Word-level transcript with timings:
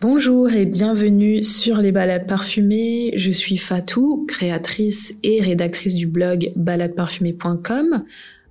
Bonjour 0.00 0.50
et 0.50 0.64
bienvenue 0.64 1.44
sur 1.44 1.76
les 1.76 1.92
balades 1.92 2.26
parfumées. 2.26 3.12
Je 3.16 3.30
suis 3.30 3.58
Fatou, 3.58 4.24
créatrice 4.26 5.14
et 5.22 5.42
rédactrice 5.42 5.94
du 5.94 6.06
blog 6.06 6.52
baladeparfumée.com. 6.56 8.04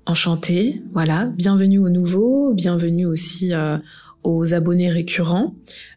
Enchantée, 0.06 0.84
voilà. 0.94 1.26
Bienvenue 1.36 1.80
aux 1.80 1.90
nouveaux, 1.90 2.54
bienvenue 2.54 3.08
aussi 3.08 3.52
euh, 3.52 3.80
aux 4.24 4.54
abonnés 4.54 4.90
récurrents. 4.90 5.56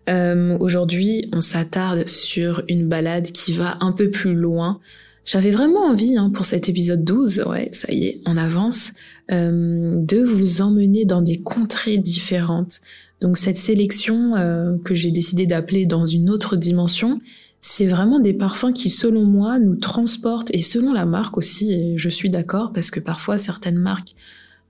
Euh, 0.09 0.57
Aujourd'hui, 0.59 1.29
on 1.35 1.43
s'attarde 1.43 2.09
sur 2.09 2.63
une 2.71 2.89
balade 2.89 3.27
qui 3.27 3.53
va 3.53 3.77
un 3.83 3.93
peu 3.93 4.11
plus 4.11 4.35
loin. 4.35 4.81
J'avais 5.25 5.51
vraiment 5.51 5.87
envie, 5.87 6.17
hein, 6.17 6.31
pour 6.31 6.45
cet 6.45 6.69
épisode 6.69 7.05
12, 7.05 7.45
ouais, 7.47 7.69
ça 7.73 7.93
y 7.93 8.07
est, 8.07 8.21
on 8.27 8.37
avance, 8.37 8.93
euh, 9.31 9.95
de 9.97 10.23
vous 10.23 10.63
emmener 10.63 11.05
dans 11.05 11.23
des 11.23 11.41
contrées 11.41 11.99
différentes, 11.99 12.81
donc 13.21 13.37
cette 13.37 13.57
sélection 13.57 14.35
euh, 14.35 14.79
que 14.85 14.95
j'ai 14.95 15.13
décidé 15.13 15.47
d'appeler 15.47 15.87
dans 15.87 16.07
une 16.07 16.29
autre 16.29 16.57
dimension, 16.57 17.21
c'est 17.61 17.87
vraiment 17.87 18.19
des 18.19 18.33
parfums 18.33 18.73
qui, 18.75 18.91
selon 18.91 19.25
moi, 19.25 19.61
nous 19.61 19.77
transportent, 19.77 20.51
et 20.53 20.61
selon 20.61 20.93
la 20.93 21.07
marque 21.07 21.39
aussi, 21.39 21.97
je 21.97 22.09
suis 22.09 22.29
d'accord, 22.29 22.73
parce 22.73 22.91
que 22.91 22.99
parfois 22.99 23.39
certaines 23.39 23.79
marques 23.79 24.17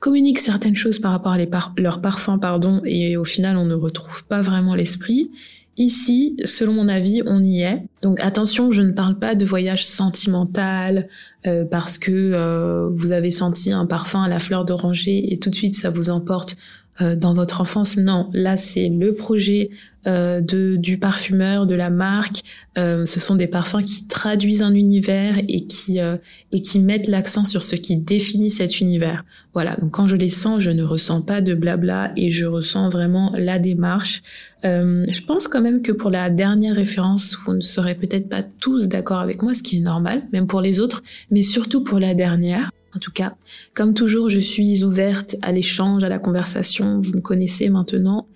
communiquent 0.00 0.41
certaines 0.41 0.74
choses 0.74 0.98
par 0.98 1.12
rapport 1.12 1.32
à 1.32 1.38
leurs 1.78 2.02
parfums, 2.02 2.38
pardon, 2.38 2.82
et 2.84 3.16
au 3.16 3.24
final 3.24 3.56
on 3.56 3.64
ne 3.64 3.74
retrouve 3.74 4.24
pas 4.24 4.42
vraiment 4.42 4.74
l'esprit. 4.74 5.30
Ici, 5.78 6.36
selon 6.44 6.74
mon 6.74 6.88
avis, 6.88 7.22
on 7.24 7.42
y 7.42 7.62
est. 7.62 7.82
Donc 8.02 8.20
attention, 8.20 8.70
je 8.72 8.82
ne 8.82 8.92
parle 8.92 9.18
pas 9.18 9.34
de 9.34 9.44
voyage 9.46 9.86
sentimental 9.86 11.08
euh, 11.46 11.64
parce 11.64 11.96
que 11.96 12.10
euh, 12.12 12.88
vous 12.90 13.10
avez 13.10 13.30
senti 13.30 13.72
un 13.72 13.86
parfum 13.86 14.22
à 14.22 14.28
la 14.28 14.38
fleur 14.38 14.66
d'oranger 14.66 15.32
et 15.32 15.38
tout 15.38 15.48
de 15.48 15.54
suite 15.54 15.74
ça 15.74 15.88
vous 15.88 16.10
emporte 16.10 16.56
euh, 17.01 17.16
dans 17.16 17.32
votre 17.32 17.62
enfance. 17.62 17.96
Non, 17.96 18.28
là 18.34 18.59
c'est 18.59 18.91
le 18.91 19.14
projet 19.14 19.70
euh, 20.06 20.42
de 20.42 20.77
du 20.77 20.98
parfumeur, 20.98 21.66
de 21.66 21.74
la 21.74 21.88
marque. 21.88 22.42
Euh, 22.77 23.06
ce 23.06 23.19
sont 23.19 23.34
des 23.34 23.46
parfums 23.46 23.83
qui 23.83 24.06
traduisent 24.06 24.61
un 24.61 24.75
univers 24.75 25.39
et 25.48 25.64
qui 25.64 25.98
et 25.98 26.61
qui 26.61 26.78
mettent 26.81 27.08
l'accent 27.08 27.47
sur 27.47 27.62
ce 27.62 27.77
qui 27.77 27.97
définit 27.97 28.50
cet 28.50 28.81
univers. 28.81 29.25
Voilà. 29.55 29.75
Donc 29.77 29.92
quand 29.92 30.06
je 30.06 30.16
les 30.16 30.28
sens, 30.28 30.61
je 30.61 30.70
ne 30.70 30.83
ressens 30.83 31.22
pas 31.22 31.41
de 31.41 31.55
blabla 31.55 32.12
et 32.16 32.31
je 32.31 32.44
ressens 32.44 32.91
vraiment 32.91 33.33
la 33.38 33.59
démarche. 33.59 34.22
je 34.62 35.27
pense 35.27 35.48
quand 35.48 35.62
même 35.62 35.81
que 35.81 35.92
pour 35.92 36.11
la 36.11 36.28
dernière 36.28 36.77
référence, 36.77 37.38
vous 37.47 37.55
ne 37.55 37.61
serez 37.61 37.94
peut-être 37.94 38.28
pas 38.28 38.42
tous 38.42 38.88
d'accord 38.88 39.20
avec 39.20 39.41
moi, 39.41 39.55
ce 39.55 39.62
qui 39.62 39.78
est 39.78 39.81
normal, 39.81 40.25
même 40.34 40.47
pour 40.47 40.61
les 40.61 40.78
autres, 40.78 41.03
mais 41.31 41.42
surtout 41.42 41.83
pour 41.83 41.98
la 41.98 42.14
dernière. 42.14 42.70
En 42.94 42.98
tout 42.98 43.12
cas, 43.12 43.34
comme 43.74 43.94
toujours, 43.94 44.28
je 44.28 44.38
suis 44.38 44.84
ouverte 44.84 45.36
à 45.42 45.52
l'échange, 45.52 46.04
à 46.04 46.08
la 46.08 46.18
conversation. 46.18 47.00
Vous 47.00 47.14
me 47.14 47.20
connaissez 47.20 47.68
maintenant. 47.68 48.26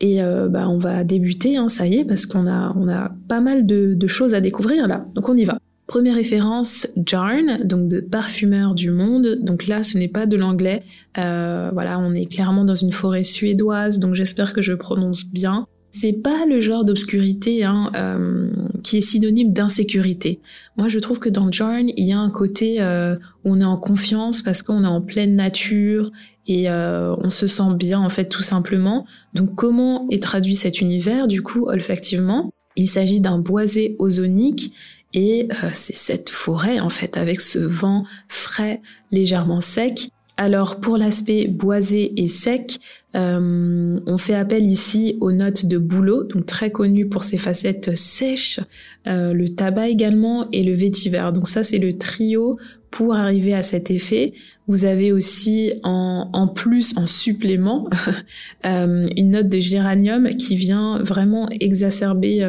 Et 0.00 0.20
euh, 0.20 0.48
bah, 0.48 0.68
on 0.68 0.78
va 0.78 1.04
débuter, 1.04 1.56
hein, 1.56 1.68
ça 1.68 1.86
y 1.86 1.94
est, 1.94 2.04
parce 2.04 2.26
qu'on 2.26 2.48
a, 2.48 2.74
on 2.76 2.88
a 2.88 3.12
pas 3.28 3.40
mal 3.40 3.66
de, 3.66 4.06
choses 4.08 4.34
à 4.34 4.40
découvrir 4.40 4.88
là. 4.88 5.06
Donc 5.14 5.28
on 5.28 5.36
y 5.36 5.44
va. 5.44 5.58
Première 5.86 6.16
référence, 6.16 6.88
Jarn, 7.06 7.64
donc 7.64 7.88
de 7.88 8.00
parfumeur 8.00 8.74
du 8.74 8.90
monde. 8.90 9.38
Donc 9.42 9.66
là, 9.68 9.82
ce 9.82 9.98
n'est 9.98 10.08
pas 10.08 10.26
de 10.26 10.36
l'anglais. 10.36 10.82
Euh, 11.18 11.70
voilà, 11.72 11.98
on 11.98 12.14
est 12.14 12.26
clairement 12.26 12.64
dans 12.64 12.74
une 12.74 12.92
forêt 12.92 13.22
suédoise, 13.22 13.98
donc 13.98 14.14
j'espère 14.14 14.52
que 14.52 14.60
je 14.60 14.72
prononce 14.72 15.24
bien. 15.24 15.66
C'est 15.94 16.14
pas 16.14 16.46
le 16.46 16.62
genre 16.62 16.86
d'obscurité 16.86 17.64
hein, 17.64 17.92
euh, 17.94 18.50
qui 18.82 18.96
est 18.96 19.02
synonyme 19.02 19.52
d'insécurité. 19.52 20.40
Moi, 20.78 20.88
je 20.88 20.98
trouve 20.98 21.18
que 21.18 21.28
dans 21.28 21.52
Join, 21.52 21.88
il 21.94 22.06
y 22.06 22.12
a 22.12 22.18
un 22.18 22.30
côté 22.30 22.80
euh, 22.80 23.16
où 23.44 23.52
on 23.52 23.60
est 23.60 23.64
en 23.64 23.76
confiance 23.76 24.40
parce 24.40 24.62
qu'on 24.62 24.84
est 24.84 24.88
en 24.88 25.02
pleine 25.02 25.36
nature 25.36 26.10
et 26.46 26.70
euh, 26.70 27.14
on 27.18 27.28
se 27.28 27.46
sent 27.46 27.74
bien 27.76 28.00
en 28.00 28.08
fait 28.08 28.30
tout 28.30 28.42
simplement. 28.42 29.04
Donc, 29.34 29.54
comment 29.54 30.06
est 30.10 30.22
traduit 30.22 30.56
cet 30.56 30.80
univers 30.80 31.28
du 31.28 31.42
coup 31.42 31.66
olfactivement? 31.68 32.50
Il 32.74 32.88
s'agit 32.88 33.20
d'un 33.20 33.38
boisé 33.38 33.94
ozonique 33.98 34.72
et 35.12 35.48
euh, 35.50 35.68
c'est 35.72 35.94
cette 35.94 36.30
forêt 36.30 36.80
en 36.80 36.88
fait 36.88 37.18
avec 37.18 37.42
ce 37.42 37.58
vent 37.58 38.04
frais, 38.28 38.80
légèrement 39.10 39.60
sec 39.60 40.08
alors 40.36 40.80
pour 40.80 40.96
l'aspect 40.96 41.46
boisé 41.46 42.14
et 42.16 42.26
sec, 42.26 42.78
euh, 43.14 44.00
on 44.06 44.16
fait 44.16 44.34
appel 44.34 44.64
ici 44.64 45.18
aux 45.20 45.30
notes 45.30 45.66
de 45.66 45.76
bouleau, 45.76 46.24
donc 46.24 46.46
très 46.46 46.70
connu 46.70 47.06
pour 47.06 47.22
ses 47.22 47.36
facettes 47.36 47.94
sèches, 47.94 48.58
euh, 49.06 49.34
le 49.34 49.50
tabac 49.50 49.88
également 49.88 50.48
et 50.50 50.62
le 50.62 50.72
vétiver. 50.72 51.30
Donc 51.34 51.48
ça 51.48 51.62
c'est 51.62 51.78
le 51.78 51.98
trio 51.98 52.58
pour 52.90 53.14
arriver 53.14 53.52
à 53.54 53.62
cet 53.62 53.90
effet. 53.90 54.32
Vous 54.66 54.86
avez 54.86 55.12
aussi 55.12 55.74
en, 55.82 56.48
plus, 56.48 56.96
en 56.96 57.04
supplément, 57.04 57.88
euh, 58.64 59.08
une 59.16 59.30
note 59.30 59.48
de 59.48 59.60
géranium 59.60 60.30
qui 60.30 60.56
vient 60.56 60.98
vraiment 61.02 61.48
exacerber 61.50 62.46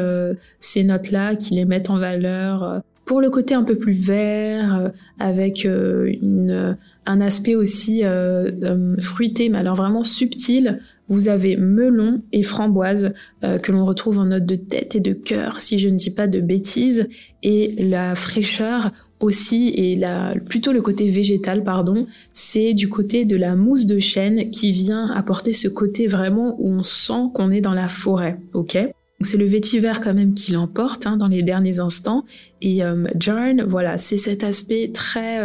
ces 0.60 0.84
notes-là, 0.84 1.36
qui 1.36 1.54
les 1.54 1.64
mettent 1.64 1.90
en 1.90 1.98
valeur. 1.98 2.82
Pour 3.04 3.20
le 3.20 3.30
côté 3.30 3.54
un 3.54 3.64
peu 3.64 3.76
plus 3.76 3.92
vert, 3.92 4.90
avec 5.18 5.64
une 5.64 6.76
un 7.06 7.20
aspect 7.20 7.54
aussi 7.54 8.04
euh, 8.04 8.50
euh, 8.62 8.96
fruité, 8.98 9.48
mais 9.48 9.58
alors 9.58 9.74
vraiment 9.74 10.04
subtil. 10.04 10.80
Vous 11.08 11.28
avez 11.28 11.56
melon 11.56 12.22
et 12.32 12.42
framboise 12.42 13.12
euh, 13.44 13.58
que 13.58 13.72
l'on 13.72 13.84
retrouve 13.84 14.18
en 14.18 14.24
note 14.24 14.46
de 14.46 14.56
tête 14.56 14.96
et 14.96 15.00
de 15.00 15.12
cœur, 15.12 15.60
si 15.60 15.78
je 15.78 15.88
ne 15.88 15.96
dis 15.96 16.10
pas 16.10 16.26
de 16.26 16.40
bêtises, 16.40 17.08
et 17.42 17.74
la 17.78 18.14
fraîcheur 18.14 18.90
aussi 19.20 19.68
et 19.68 19.96
la, 19.96 20.34
plutôt 20.48 20.72
le 20.72 20.80
côté 20.80 21.10
végétal 21.10 21.62
pardon, 21.62 22.06
c'est 22.32 22.72
du 22.72 22.88
côté 22.88 23.24
de 23.24 23.36
la 23.36 23.54
mousse 23.54 23.86
de 23.86 23.98
chêne 23.98 24.50
qui 24.50 24.70
vient 24.70 25.10
apporter 25.10 25.52
ce 25.52 25.68
côté 25.68 26.06
vraiment 26.06 26.56
où 26.58 26.70
on 26.70 26.82
sent 26.82 27.30
qu'on 27.34 27.50
est 27.50 27.60
dans 27.60 27.74
la 27.74 27.88
forêt, 27.88 28.40
ok? 28.54 28.78
C'est 29.20 29.38
le 29.38 29.46
vétiver 29.46 29.92
quand 30.02 30.12
même 30.12 30.34
qui 30.34 30.52
l'emporte 30.52 31.06
hein, 31.06 31.16
dans 31.16 31.28
les 31.28 31.42
derniers 31.42 31.78
instants. 31.78 32.24
Et 32.60 32.82
euh, 32.82 33.06
Jarn, 33.18 33.62
voilà, 33.62 33.96
c'est 33.96 34.18
cet 34.18 34.42
aspect 34.42 34.90
très 34.92 35.38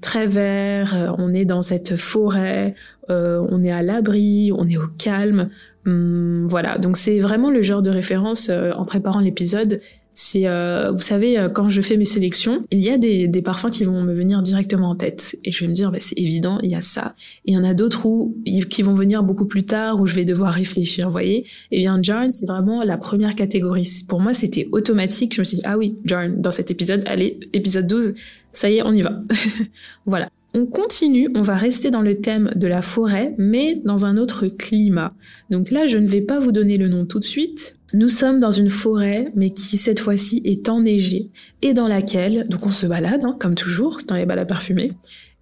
très 0.00 0.26
vert, 0.26 0.94
euh, 0.94 1.12
on 1.18 1.32
est 1.34 1.44
dans 1.44 1.62
cette 1.62 1.96
forêt, 1.96 2.74
euh, 3.10 3.44
on 3.50 3.62
est 3.62 3.70
à 3.70 3.82
l'abri, 3.82 4.50
on 4.56 4.68
est 4.68 4.76
au 4.76 4.88
calme. 4.98 5.48
Hum, 5.86 6.44
voilà, 6.46 6.78
donc 6.78 6.96
c'est 6.96 7.18
vraiment 7.18 7.50
le 7.50 7.62
genre 7.62 7.82
de 7.82 7.90
référence 7.90 8.48
euh, 8.50 8.72
en 8.72 8.84
préparant 8.84 9.20
l'épisode. 9.20 9.80
C'est, 10.12 10.44
vous 10.90 11.00
savez, 11.00 11.48
quand 11.54 11.70
je 11.70 11.80
fais 11.80 11.96
mes 11.96 12.04
sélections, 12.04 12.62
il 12.70 12.80
y 12.80 12.90
a 12.90 12.98
des, 12.98 13.26
des, 13.26 13.40
parfums 13.40 13.70
qui 13.70 13.84
vont 13.84 14.02
me 14.02 14.12
venir 14.12 14.42
directement 14.42 14.90
en 14.90 14.94
tête. 14.94 15.38
Et 15.44 15.50
je 15.50 15.64
vais 15.64 15.68
me 15.68 15.72
dire, 15.72 15.90
bah, 15.90 15.98
c'est 15.98 16.18
évident, 16.18 16.58
il 16.62 16.68
y 16.68 16.74
a 16.74 16.82
ça. 16.82 17.14
Et 17.46 17.52
il 17.52 17.54
y 17.54 17.56
en 17.56 17.64
a 17.64 17.72
d'autres 17.72 18.04
où, 18.04 18.36
qui 18.44 18.82
vont 18.82 18.92
venir 18.92 19.22
beaucoup 19.22 19.46
plus 19.46 19.64
tard, 19.64 19.98
où 19.98 20.04
je 20.04 20.14
vais 20.14 20.26
devoir 20.26 20.52
réfléchir, 20.52 21.06
vous 21.06 21.12
voyez. 21.12 21.46
Et 21.70 21.78
bien, 21.78 21.98
Jarn, 22.02 22.32
c'est 22.32 22.44
vraiment 22.44 22.82
la 22.82 22.98
première 22.98 23.34
catégorie. 23.34 23.88
Pour 24.08 24.20
moi, 24.20 24.34
c'était 24.34 24.68
automatique. 24.72 25.34
Je 25.36 25.40
me 25.40 25.44
suis 25.44 25.56
dit, 25.58 25.62
ah 25.64 25.78
oui, 25.78 25.96
Jarn, 26.04 26.38
dans 26.38 26.50
cet 26.50 26.70
épisode, 26.70 27.02
allez, 27.06 27.40
épisode 27.54 27.86
12, 27.86 28.12
ça 28.52 28.70
y 28.70 28.78
est, 28.78 28.82
on 28.82 28.92
y 28.92 29.02
va. 29.02 29.20
voilà. 30.06 30.30
On 30.52 30.66
continue, 30.66 31.30
on 31.36 31.42
va 31.42 31.54
rester 31.54 31.92
dans 31.92 32.02
le 32.02 32.16
thème 32.16 32.50
de 32.56 32.66
la 32.66 32.82
forêt, 32.82 33.34
mais 33.38 33.80
dans 33.84 34.04
un 34.04 34.16
autre 34.16 34.48
climat. 34.48 35.14
Donc 35.48 35.70
là, 35.70 35.86
je 35.86 35.96
ne 35.96 36.08
vais 36.08 36.22
pas 36.22 36.40
vous 36.40 36.50
donner 36.50 36.76
le 36.76 36.88
nom 36.88 37.06
tout 37.06 37.20
de 37.20 37.24
suite. 37.24 37.76
Nous 37.92 38.08
sommes 38.08 38.40
dans 38.40 38.50
une 38.50 38.70
forêt, 38.70 39.30
mais 39.36 39.50
qui 39.50 39.78
cette 39.78 40.00
fois-ci 40.00 40.42
est 40.44 40.68
enneigée, 40.68 41.28
et 41.62 41.72
dans 41.72 41.86
laquelle, 41.86 42.48
donc 42.48 42.66
on 42.66 42.72
se 42.72 42.86
balade, 42.86 43.24
hein, 43.24 43.36
comme 43.38 43.54
toujours, 43.54 43.98
dans 44.08 44.16
les 44.16 44.26
balades 44.26 44.48
parfumées, 44.48 44.92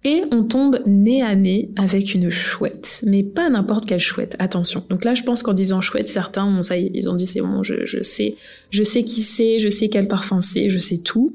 et 0.03 0.23
on 0.31 0.43
tombe 0.43 0.79
nez 0.85 1.23
à 1.23 1.35
nez 1.35 1.71
avec 1.75 2.13
une 2.13 2.29
chouette, 2.29 3.03
mais 3.05 3.23
pas 3.23 3.49
n'importe 3.49 3.87
quelle 3.87 3.99
chouette. 3.99 4.35
Attention. 4.39 4.85
Donc 4.89 5.05
là, 5.05 5.15
je 5.15 5.23
pense 5.23 5.43
qu'en 5.43 5.53
disant 5.53 5.81
chouette, 5.81 6.07
certains, 6.07 6.49
bon, 6.49 6.61
ça 6.61 6.77
ils 6.77 7.09
ont 7.09 7.15
dit 7.15 7.25
c'est 7.25 7.41
bon, 7.41 7.63
je, 7.63 7.85
je 7.85 8.01
sais, 8.01 8.35
je 8.69 8.83
sais 8.83 9.03
qui 9.03 9.23
c'est, 9.23 9.59
je 9.59 9.69
sais 9.69 9.89
quel 9.89 10.07
parfum 10.07 10.39
c'est, 10.39 10.69
je 10.69 10.77
sais 10.77 10.97
tout 10.97 11.33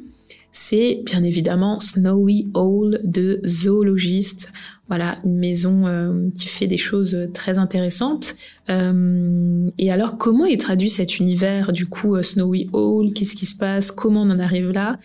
c'est 0.55 1.03
bien 1.05 1.25
évidemment 1.25 1.81
Snowy 1.81 2.49
Owl 2.55 3.01
de 3.03 3.41
Zoologist. 3.45 4.53
Voilà, 4.89 5.17
une 5.25 5.39
maison 5.39 5.87
euh, 5.87 6.29
qui 6.35 6.47
fait 6.47 6.67
des 6.67 6.77
choses 6.77 7.17
très 7.33 7.59
intéressantes. 7.59 8.37
Euh, 8.69 9.71
et 9.79 9.91
alors, 9.91 10.19
comment 10.19 10.45
est 10.45 10.61
traduit 10.61 10.91
cet 10.91 11.19
univers 11.19 11.73
du 11.73 11.87
coup 11.87 12.17
euh, 12.17 12.23
Snowy 12.23 12.69
Owl 12.75 13.15
Qu'est-ce 13.15 13.35
qui 13.35 13.47
se 13.47 13.57
passe? 13.57 13.91
Comment 13.91 14.23
on 14.23 14.31
en 14.31 14.39
arrive 14.39 14.71
là? 14.71 14.99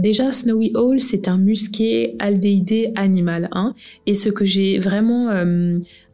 Déjà, 0.00 0.32
Snowy 0.32 0.72
Owl, 0.74 0.98
c'est 0.98 1.28
un 1.28 1.38
musqué 1.38 2.16
aldéhyde 2.18 2.92
animal. 2.96 3.48
Hein, 3.52 3.74
et 4.06 4.14
ce 4.14 4.28
que 4.28 4.44
j'ai 4.44 4.80
vraiment 4.80 5.30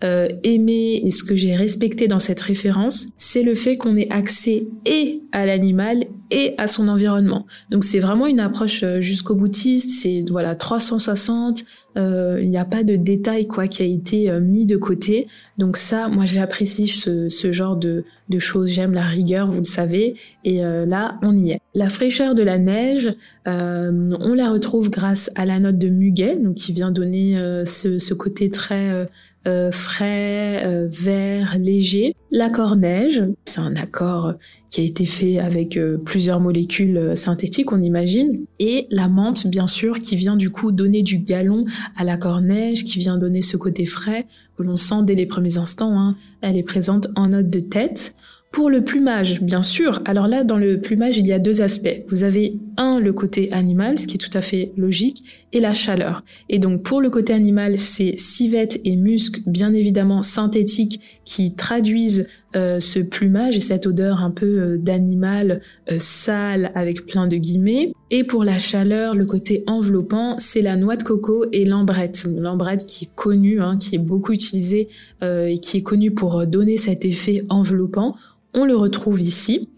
aimé 0.03 1.01
et 1.03 1.11
ce 1.11 1.25
que 1.25 1.37
j'ai 1.37 1.55
respecté 1.55 2.07
dans 2.07 2.19
cette 2.19 2.41
référence, 2.41 3.07
c'est 3.17 3.43
le 3.43 3.55
fait 3.55 3.79
qu'on 3.79 3.97
ait 3.97 4.11
accès 4.11 4.67
et 4.85 5.23
à 5.33 5.47
l'animal 5.47 6.05
et 6.31 6.55
à 6.59 6.69
son 6.69 6.89
environnement. 6.89 7.47
Donc 7.71 7.83
c'est 7.83 7.99
vraiment 7.99 8.27
une 8.27 8.41
approche 8.41 8.85
jusqu'au 9.01 9.37
boutiste. 9.37 9.89
C'est 9.89 10.23
voilà 10.29 10.55
360 10.55 11.65
euh, 11.97 12.39
il 12.43 12.51
n'y 12.51 12.59
a 12.59 12.65
pas 12.65 12.83
de 12.85 12.96
détail 12.97 13.47
quoi 13.47 13.69
qui 13.69 13.83
a 13.83 13.87
été 13.87 14.31
euh, 14.31 14.41
mis 14.41 14.67
de 14.67 14.77
côté. 14.77 15.27
Donc 15.59 15.77
ça, 15.77 16.09
moi 16.09 16.25
j'apprécie 16.25 16.87
ce, 16.87 17.29
genre 17.53 17.77
de, 17.77 18.05
choses. 18.39 18.71
J'aime 18.71 18.93
la 18.93 19.05
rigueur, 19.05 19.51
vous 19.51 19.61
le 19.61 19.65
savez. 19.65 20.15
Et 20.45 20.65
euh, 20.65 20.87
là, 20.87 21.19
on 21.23 21.37
y 21.37 21.53
est. 21.53 21.61
La 21.75 21.89
fraîcheur 21.89 22.35
de 22.35 22.43
la 22.43 22.59
neige, 22.59 23.15
on 23.47 24.35
la 24.35 24.51
retrouve 24.51 24.91
grâce 24.91 25.31
à 25.37 25.47
la 25.47 25.61
note 25.61 25.79
de 25.79 25.89
muguet, 25.89 26.39
qui 26.57 26.73
vient 26.73 26.91
donner 26.91 27.35
ce, 27.65 28.15
côté 28.15 28.51
très 28.51 29.07
euh, 29.47 29.71
frais, 29.71 30.65
euh, 30.65 30.89
vert, 30.91 31.57
léger. 31.59 32.15
L'accord 32.31 32.77
neige, 32.77 33.23
c'est 33.45 33.61
un 33.61 33.77
accord 33.77 34.35
qui 34.71 34.81
a 34.81 34.85
été 34.85 35.05
fait 35.05 35.39
avec 35.39 35.79
plusieurs 36.05 36.41
molécules 36.41 37.13
synthétiques, 37.15 37.73
on 37.73 37.81
imagine. 37.81 38.45
Et 38.59 38.87
la 38.91 39.09
menthe, 39.09 39.47
bien 39.47 39.67
sûr, 39.67 40.01
qui 40.01 40.17
vient 40.17 40.37
du 40.37 40.51
coup 40.51 40.71
donner 40.73 41.03
du 41.03 41.19
galon 41.19 41.65
à 41.97 42.05
l'accord 42.05 42.43
neige, 42.43 42.85
qui 42.85 42.99
vient 42.99 43.17
donner 43.17 43.41
ce 43.41 43.57
côté 43.57 43.87
frais 43.87 44.27
que 44.59 44.63
l'on 44.63 44.77
sent 44.77 45.03
dès 45.05 45.15
les 45.15 45.27
premiers 45.27 45.57
instants. 45.57 45.99
Hein. 45.99 46.17
Elle 46.43 46.59
est 46.59 46.63
présente 46.63 47.07
en 47.15 47.29
note 47.29 47.49
de 47.49 47.61
tête. 47.61 48.15
Pour 48.57 48.71
le 48.71 48.83
plumage, 48.83 49.43
bien 49.43 49.63
sûr. 49.63 50.01
Alors 50.07 50.29
là, 50.29 50.43
dans 50.43 50.57
le 50.57 50.81
plumage, 50.81 51.19
il 51.19 51.27
y 51.27 51.33
a 51.35 51.39
deux 51.39 51.61
aspects. 51.61 52.05
Vous 52.09 52.23
avez 52.23 52.57
un, 52.79 52.99
le 53.01 53.13
côté 53.13 53.53
animal, 53.53 54.01
ce 54.01 54.07
qui 54.07 54.15
est 54.15 54.19
tout 54.19 54.31
à 54.33 54.41
fait 54.41 54.73
logique, 54.79 55.47
et 55.53 55.61
la 55.61 55.75
chaleur. 55.75 56.25
Et 56.49 56.59
donc 56.59 56.83
pour 56.83 57.03
le 57.03 57.11
côté 57.11 57.35
animal, 57.35 57.79
c'est 57.79 58.17
civette 58.17 58.81
et 58.83 58.97
musc, 58.97 59.43
bien 59.47 59.75
évidemment 59.75 60.23
synthétiques, 60.23 61.03
qui 61.27 61.55
traduisent 61.55 62.29
euh, 62.55 62.79
ce 62.81 63.01
plumage 63.01 63.57
et 63.57 63.61
cette 63.61 63.87
odeur 63.87 64.21
un 64.21 64.31
peu 64.31 64.47
euh, 64.47 64.79
d'animal 64.79 65.61
euh, 65.91 65.97
sale 65.99 66.71
avec 66.75 67.05
plein 67.05 67.27
de 67.27 67.37
guillemets. 67.37 67.93
Et 68.11 68.23
pour 68.23 68.45
la 68.45 68.59
chaleur, 68.59 69.15
le 69.15 69.27
côté 69.27 69.65
enveloppant, 69.67 70.37
c'est 70.39 70.63
la 70.63 70.77
noix 70.77 70.97
de 70.97 71.03
coco 71.03 71.45
et 71.53 71.65
l'ambrette. 71.65 72.25
L'ambrette 72.25 72.87
qui 72.87 73.07
est 73.07 73.15
connue, 73.15 73.61
hein, 73.61 73.77
qui 73.79 73.97
est 73.97 73.99
beaucoup 73.99 74.33
utilisée 74.33 74.89
et 75.23 75.59
qui 75.59 75.79
est 75.79 75.83
connue 75.83 76.13
pour 76.13 76.47
donner 76.47 76.77
cet 76.77 77.05
effet 77.05 77.45
enveloppant 77.49 78.17
on 78.55 78.65
le 78.65 78.75
retrouve 78.75 79.21
ici. 79.21 79.69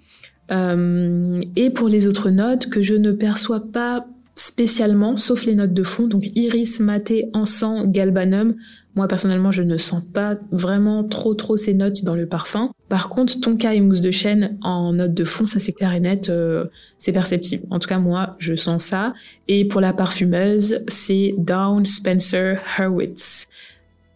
Et 0.51 1.71
pour 1.75 1.89
les 1.89 2.07
autres 2.07 2.31
notes 2.31 2.69
que 2.69 2.81
je 2.81 2.95
ne 2.95 3.11
perçois 3.11 3.61
pas 3.73 4.07
spécialement, 4.39 5.17
sauf 5.17 5.45
les 5.47 5.55
notes 5.57 5.75
de 5.75 5.83
fond, 5.83 6.07
donc 6.07 6.25
iris, 6.35 6.79
maté, 6.79 7.29
encens, 7.33 7.89
galbanum. 7.89 8.55
Moi 8.95 9.09
personnellement, 9.09 9.51
je 9.51 9.63
ne 9.63 9.77
sens 9.77 10.03
pas 10.13 10.37
vraiment 10.53 11.03
trop 11.03 11.35
trop 11.35 11.57
ces 11.57 11.75
notes 11.75 12.05
dans 12.05 12.15
le 12.15 12.27
parfum. 12.27 12.71
Par 12.89 13.09
contre, 13.09 13.41
tonka 13.41 13.75
et 13.75 13.81
mousse 13.81 14.01
de 14.01 14.13
chêne 14.13 14.57
en 14.63 14.93
notes 14.93 15.15
de 15.15 15.25
fond, 15.25 15.45
ça 15.45 15.59
c'est 15.59 15.73
clair 15.73 15.93
et 15.93 16.01
net, 16.01 16.29
euh, 16.29 16.67
c'est 16.99 17.13
perceptible. 17.13 17.65
En 17.71 17.81
tout 17.81 17.89
cas, 17.89 17.99
moi, 17.99 18.37
je 18.39 18.55
sens 18.55 18.85
ça. 18.85 19.13
Et 19.49 19.65
pour 19.65 19.81
la 19.81 19.93
parfumeuse, 19.93 20.85
c'est 20.87 21.35
Down 21.37 21.85
Spencer 21.85 22.61
Hurwitz. 22.79 23.49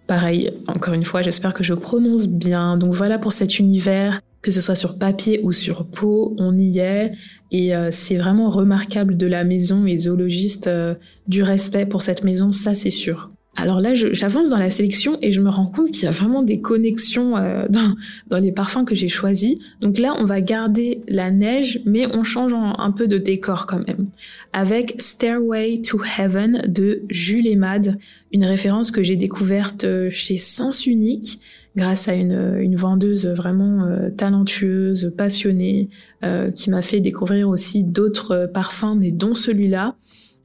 Pareil, 0.06 0.52
encore 0.68 0.94
une 0.94 1.04
fois, 1.04 1.22
j'espère 1.22 1.52
que 1.52 1.64
je 1.64 1.74
prononce 1.74 2.28
bien. 2.28 2.76
Donc 2.76 2.92
voilà 2.92 3.18
pour 3.18 3.32
cet 3.32 3.58
univers 3.58 4.20
que 4.42 4.50
ce 4.50 4.60
soit 4.60 4.74
sur 4.74 4.98
papier 4.98 5.40
ou 5.42 5.52
sur 5.52 5.86
peau, 5.86 6.34
on 6.38 6.58
y 6.58 6.78
est. 6.78 7.12
Et 7.52 7.74
euh, 7.74 7.90
c'est 7.92 8.16
vraiment 8.16 8.50
remarquable 8.50 9.16
de 9.16 9.26
la 9.26 9.44
maison 9.44 9.86
et 9.86 9.96
zoologiste 9.96 10.66
euh, 10.66 10.94
du 11.28 11.42
respect 11.42 11.86
pour 11.86 12.02
cette 12.02 12.24
maison, 12.24 12.52
ça 12.52 12.74
c'est 12.74 12.90
sûr. 12.90 13.31
Alors 13.54 13.80
là, 13.80 13.92
j'avance 13.94 14.48
dans 14.48 14.58
la 14.58 14.70
sélection 14.70 15.18
et 15.20 15.30
je 15.30 15.40
me 15.40 15.50
rends 15.50 15.66
compte 15.66 15.90
qu'il 15.90 16.04
y 16.04 16.06
a 16.06 16.10
vraiment 16.10 16.42
des 16.42 16.60
connexions 16.60 17.36
euh, 17.36 17.66
dans, 18.30 18.38
les 18.38 18.52
parfums 18.52 18.84
que 18.86 18.94
j'ai 18.94 19.08
choisis. 19.08 19.56
Donc 19.80 19.98
là, 19.98 20.14
on 20.18 20.24
va 20.24 20.40
garder 20.40 21.02
la 21.06 21.30
neige, 21.30 21.80
mais 21.84 22.06
on 22.06 22.24
change 22.24 22.54
un 22.54 22.92
peu 22.92 23.08
de 23.08 23.18
décor 23.18 23.66
quand 23.66 23.86
même. 23.86 24.06
Avec 24.52 24.94
Stairway 24.98 25.82
to 25.82 26.00
Heaven 26.18 26.62
de 26.66 27.02
Jules 27.10 27.46
Emad, 27.46 27.98
une 28.32 28.44
référence 28.44 28.90
que 28.90 29.02
j'ai 29.02 29.16
découverte 29.16 29.86
chez 30.10 30.38
Sens 30.38 30.86
Unique 30.86 31.38
grâce 31.76 32.08
à 32.08 32.14
une, 32.14 32.58
une 32.60 32.76
vendeuse 32.76 33.26
vraiment 33.26 33.84
euh, 33.84 34.10
talentueuse, 34.10 35.12
passionnée, 35.16 35.88
euh, 36.22 36.50
qui 36.50 36.70
m'a 36.70 36.82
fait 36.82 37.00
découvrir 37.00 37.48
aussi 37.48 37.84
d'autres 37.84 38.50
parfums, 38.52 38.96
mais 38.98 39.10
dont 39.10 39.34
celui-là, 39.34 39.96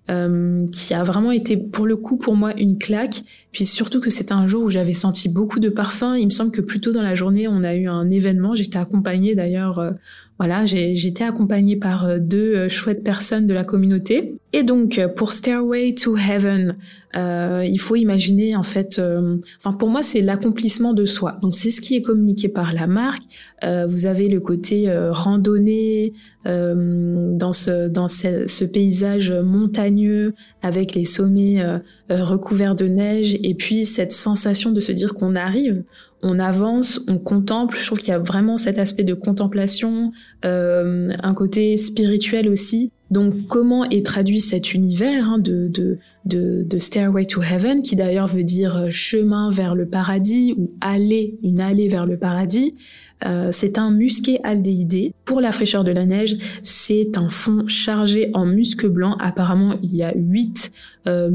euh, 0.10 0.68
qui 0.72 0.94
a 0.94 1.04
vraiment 1.04 1.32
été 1.32 1.58
pour 1.58 1.86
le 1.86 1.98
coup 1.98 2.18
pour 2.18 2.36
moi 2.36 2.54
une 2.58 2.78
claque. 2.78 3.24
Puis 3.52 3.66
surtout 3.66 4.00
que 4.00 4.10
c'était 4.10 4.34
un 4.34 4.48
jour 4.48 4.64
où 4.64 4.70
j'avais 4.70 4.94
senti 4.94 5.30
beaucoup 5.30 5.60
de 5.60 5.70
parfums. 5.70 6.16
Il 6.18 6.26
me 6.26 6.32
semble 6.32 6.52
que 6.52 6.62
plus 6.62 6.80
tôt 6.80 6.92
dans 6.92 7.02
la 7.02 7.16
journée, 7.16 7.48
on 7.48 7.64
a 7.64 7.76
eu 7.76 7.88
un 7.88 8.10
événement. 8.10 8.56
J'étais 8.56 8.78
accompagnée 8.78 9.36
d'ailleurs 9.36 9.80
voilà, 10.40 10.66
j'étais 10.66 11.24
accompagnée 11.24 11.78
par 11.78 12.06
euh, 12.06 12.20
deux 12.20 12.56
euh, 12.56 12.70
chouettes 12.70 13.04
personnes 13.04 13.48
de 13.48 13.54
la 13.54 13.64
communauté. 13.64 14.38
Et 14.54 14.64
donc, 14.64 14.98
euh, 14.98 15.10
pour 15.10 15.34
Stairway 15.34 15.94
to 15.94 16.16
Heaven, 16.16 16.78
euh, 17.16 17.66
il 17.68 17.80
faut 17.80 17.96
imaginer 17.96 18.56
en 18.56 18.64
fait, 18.64 19.02
enfin 19.60 19.76
pour 19.76 19.90
moi 19.90 20.02
c'est 20.02 20.22
l'accomplissement 20.22 20.94
de 20.94 21.06
soi. 21.06 21.38
Donc 21.42 21.54
c'est 21.54 21.70
ce 21.70 21.82
qui 21.82 21.96
est 21.96 22.02
communiqué 22.02 22.48
par 22.48 22.74
la 22.74 22.88
marque. 22.88 23.24
Euh, 23.64 23.86
vous 23.88 24.06
avez 24.06 24.30
le 24.30 24.40
côté 24.40 24.92
randonnée 25.10 26.14
dans 26.46 27.54
ce 27.54 27.88
dans 27.90 28.08
ce, 28.08 28.48
ce, 28.48 28.64
paysage 28.64 29.32
montagneux 29.32 30.34
avec 30.62 30.96
les 30.96 31.06
sommets 31.06 31.62
recouverts 32.10 32.76
de 32.76 32.86
neige 32.86 33.38
et 33.44 33.54
puis 33.54 33.86
cette 33.86 34.12
sensation 34.14 34.72
de 34.72 34.80
se 34.80 34.92
dire 34.92 35.14
qu'on 35.14 35.36
arrive 35.36 35.84
on 36.22 36.40
avance, 36.40 37.00
on 37.08 37.18
contemple. 37.18 37.78
Je 37.80 37.86
trouve 37.86 38.00
qu'il 38.00 38.10
y 38.10 38.14
a 38.14 38.20
vraiment 38.20 38.58
cet 38.58 38.80
aspect 38.80 39.04
de 39.04 39.14
contemplation, 39.14 40.12
euh, 40.46 41.12
un 41.22 41.34
côté 41.34 41.78
spirituel 41.78 42.50
aussi. 42.50 42.92
Donc 43.10 43.48
comment 43.48 43.86
est 43.86 44.06
traduit 44.06 44.42
cet 44.42 44.74
univers 44.74 45.30
hein, 45.30 45.40
de, 45.40 45.68
de, 45.68 45.98
de, 46.26 46.80
Stairway 46.80 47.26
to 47.26 47.42
Heaven, 47.42 47.82
qui 47.82 47.96
d'ailleurs 47.96 48.28
veut 48.28 48.44
dire 48.44 48.76
euh, 48.76 48.88
chemin 48.90 49.50
vers 49.50 49.76
le 49.76 49.88
paradis 49.88 50.54
ou 50.58 50.72
aller, 50.82 51.38
une 51.42 51.62
allée 51.62 51.88
vers 51.88 52.06
le 52.06 52.18
paradis. 52.18 52.76
Euh, 53.26 53.50
c'est 53.52 53.78
un 53.78 53.92
musqué 53.92 54.40
aldéhyde. 54.44 55.12
Pour 55.26 55.42
la 55.42 55.52
fraîcheur 55.52 55.84
de 55.84 55.92
la 55.92 56.06
neige, 56.06 56.38
c'est 56.62 57.18
un 57.18 57.30
fond 57.30 57.68
chargé 57.68 58.30
en 58.34 58.46
musc 58.46 58.86
blanc. 58.86 59.16
Apparemment, 59.20 59.76
il 59.82 59.96
y 59.96 60.04
a 60.04 60.14
huit 60.16 60.72
euh, 61.08 61.30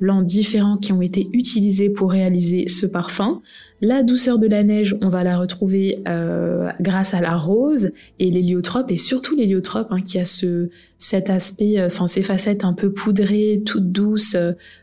blancs 0.00 0.24
différents 0.24 0.78
qui 0.78 0.92
ont 0.92 1.02
été 1.02 1.28
utilisés 1.32 1.90
pour 1.90 2.10
réaliser 2.10 2.66
ce 2.68 2.86
parfum. 2.86 3.40
La 3.80 4.02
douceur 4.02 4.38
de 4.38 4.46
la 4.46 4.62
neige, 4.62 4.96
on 5.00 5.08
va 5.08 5.24
la 5.24 5.38
retrouver 5.38 6.02
euh, 6.08 6.70
grâce 6.80 7.14
à 7.14 7.20
la 7.20 7.36
rose 7.36 7.90
et 8.18 8.30
l'héliotrope, 8.30 8.90
et 8.90 8.96
surtout 8.96 9.36
l'héliotrope 9.36 9.88
hein, 9.90 10.00
qui 10.00 10.18
a 10.18 10.24
ce 10.24 10.70
cet 11.02 11.30
aspect, 11.30 11.80
euh, 11.80 11.86
enfin 11.86 12.06
ces 12.06 12.22
facettes 12.22 12.62
un 12.62 12.74
peu 12.74 12.92
poudrées, 12.92 13.62
toutes 13.66 13.90
douces, 13.90 14.36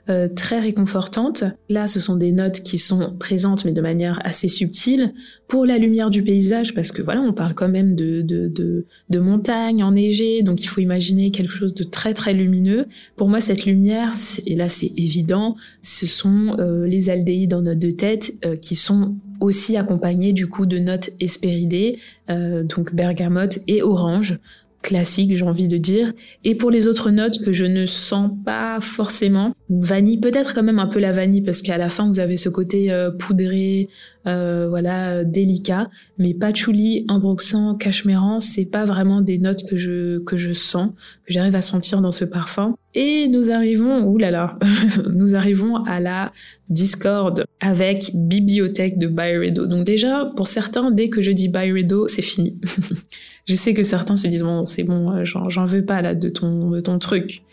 euh, 0.09 0.27
très 0.35 0.59
réconfortantes. 0.59 1.45
Là, 1.69 1.87
ce 1.87 2.01
sont 2.01 2.17
des 2.17 2.33
notes 2.33 2.59
qui 2.59 2.77
sont 2.77 3.15
présentes, 3.17 3.63
mais 3.63 3.71
de 3.71 3.79
manière 3.79 4.19
assez 4.25 4.49
subtile. 4.49 5.13
Pour 5.47 5.65
la 5.65 5.77
lumière 5.77 6.09
du 6.09 6.21
paysage, 6.21 6.75
parce 6.75 6.91
que 6.91 7.01
voilà, 7.01 7.21
on 7.21 7.31
parle 7.31 7.53
quand 7.53 7.69
même 7.69 7.95
de 7.95 8.21
de 8.21 8.49
de, 8.49 8.85
de 9.09 9.19
montagne 9.19 9.81
enneigée, 9.81 10.43
donc 10.43 10.61
il 10.61 10.67
faut 10.67 10.81
imaginer 10.81 11.31
quelque 11.31 11.53
chose 11.53 11.73
de 11.73 11.85
très 11.85 12.13
très 12.13 12.33
lumineux. 12.33 12.87
Pour 13.15 13.29
moi, 13.29 13.39
cette 13.39 13.65
lumière, 13.65 14.11
et 14.45 14.55
là 14.57 14.67
c'est 14.67 14.91
évident, 14.97 15.55
ce 15.81 16.05
sont 16.05 16.57
les 16.85 17.09
aldéhydes 17.09 17.53
en 17.53 17.61
notes 17.61 17.79
de 17.79 17.91
tête 17.91 18.33
qui 18.61 18.75
sont 18.75 19.15
aussi 19.39 19.77
accompagnés 19.77 20.33
du 20.33 20.47
coup 20.47 20.65
de 20.65 20.79
notes 20.79 21.11
espéridées, 21.19 21.99
euh, 22.29 22.63
donc 22.63 22.93
bergamote 22.93 23.59
et 23.67 23.81
orange, 23.81 24.39
classique 24.81 25.35
j'ai 25.35 25.43
envie 25.43 25.67
de 25.67 25.77
dire. 25.77 26.13
Et 26.43 26.55
pour 26.55 26.71
les 26.71 26.87
autres 26.87 27.11
notes 27.11 27.41
que 27.43 27.53
je 27.53 27.65
ne 27.65 27.85
sens 27.85 28.31
pas 28.45 28.79
forcément, 28.79 29.53
vanille, 29.69 30.19
peut-être 30.19 30.53
quand 30.53 30.63
même 30.63 30.79
un 30.79 30.87
peu 30.87 30.99
la 30.99 31.11
vanille 31.11 31.41
parce 31.41 31.61
qu'à 31.61 31.77
la 31.77 31.89
fin 31.89 32.07
vous 32.07 32.19
avez 32.19 32.35
ce 32.35 32.49
côté 32.49 32.91
euh, 32.91 33.11
poudré, 33.11 33.89
euh, 34.27 34.67
voilà, 34.67 35.23
délicat. 35.23 35.89
Mais 36.17 36.33
patchouli, 36.33 37.05
imbroxan, 37.07 37.75
cachemiran, 37.75 38.39
c'est 38.39 38.65
pas 38.65 38.85
vraiment 38.85 39.21
des 39.21 39.37
notes 39.37 39.67
que 39.69 39.77
je 39.77 40.19
que 40.23 40.37
je 40.37 40.51
sens, 40.51 40.89
que 41.25 41.33
j'arrive 41.33 41.55
à 41.55 41.61
sentir 41.61 42.01
dans 42.01 42.11
ce 42.11 42.25
parfum. 42.25 42.75
Et 42.95 43.27
nous 43.27 43.51
arrivons, 43.51 44.07
oulala, 44.07 44.57
nous 45.13 45.35
arrivons 45.35 45.83
à 45.85 45.99
la 45.99 46.31
Discord 46.69 47.45
avec 47.59 48.11
Bibliothèque 48.15 48.97
de 48.97 49.07
Byredo. 49.07 49.67
Donc 49.67 49.85
déjà, 49.85 50.25
pour 50.35 50.47
certains, 50.47 50.89
dès 50.89 51.09
que 51.09 51.21
je 51.21 51.31
dis 51.31 51.47
Byredo, 51.47 52.07
c'est 52.07 52.23
fini. 52.23 52.59
je 53.47 53.55
sais 53.55 53.75
que 53.75 53.83
certains 53.83 54.15
se 54.15 54.27
disent 54.27 54.43
bon, 54.43 54.65
c'est 54.65 54.83
bon, 54.83 55.23
j'en 55.23 55.65
veux 55.65 55.85
pas 55.85 56.01
là 56.01 56.15
de 56.15 56.29
ton 56.29 56.71
de 56.71 56.81
ton 56.81 56.97
truc. 56.97 57.43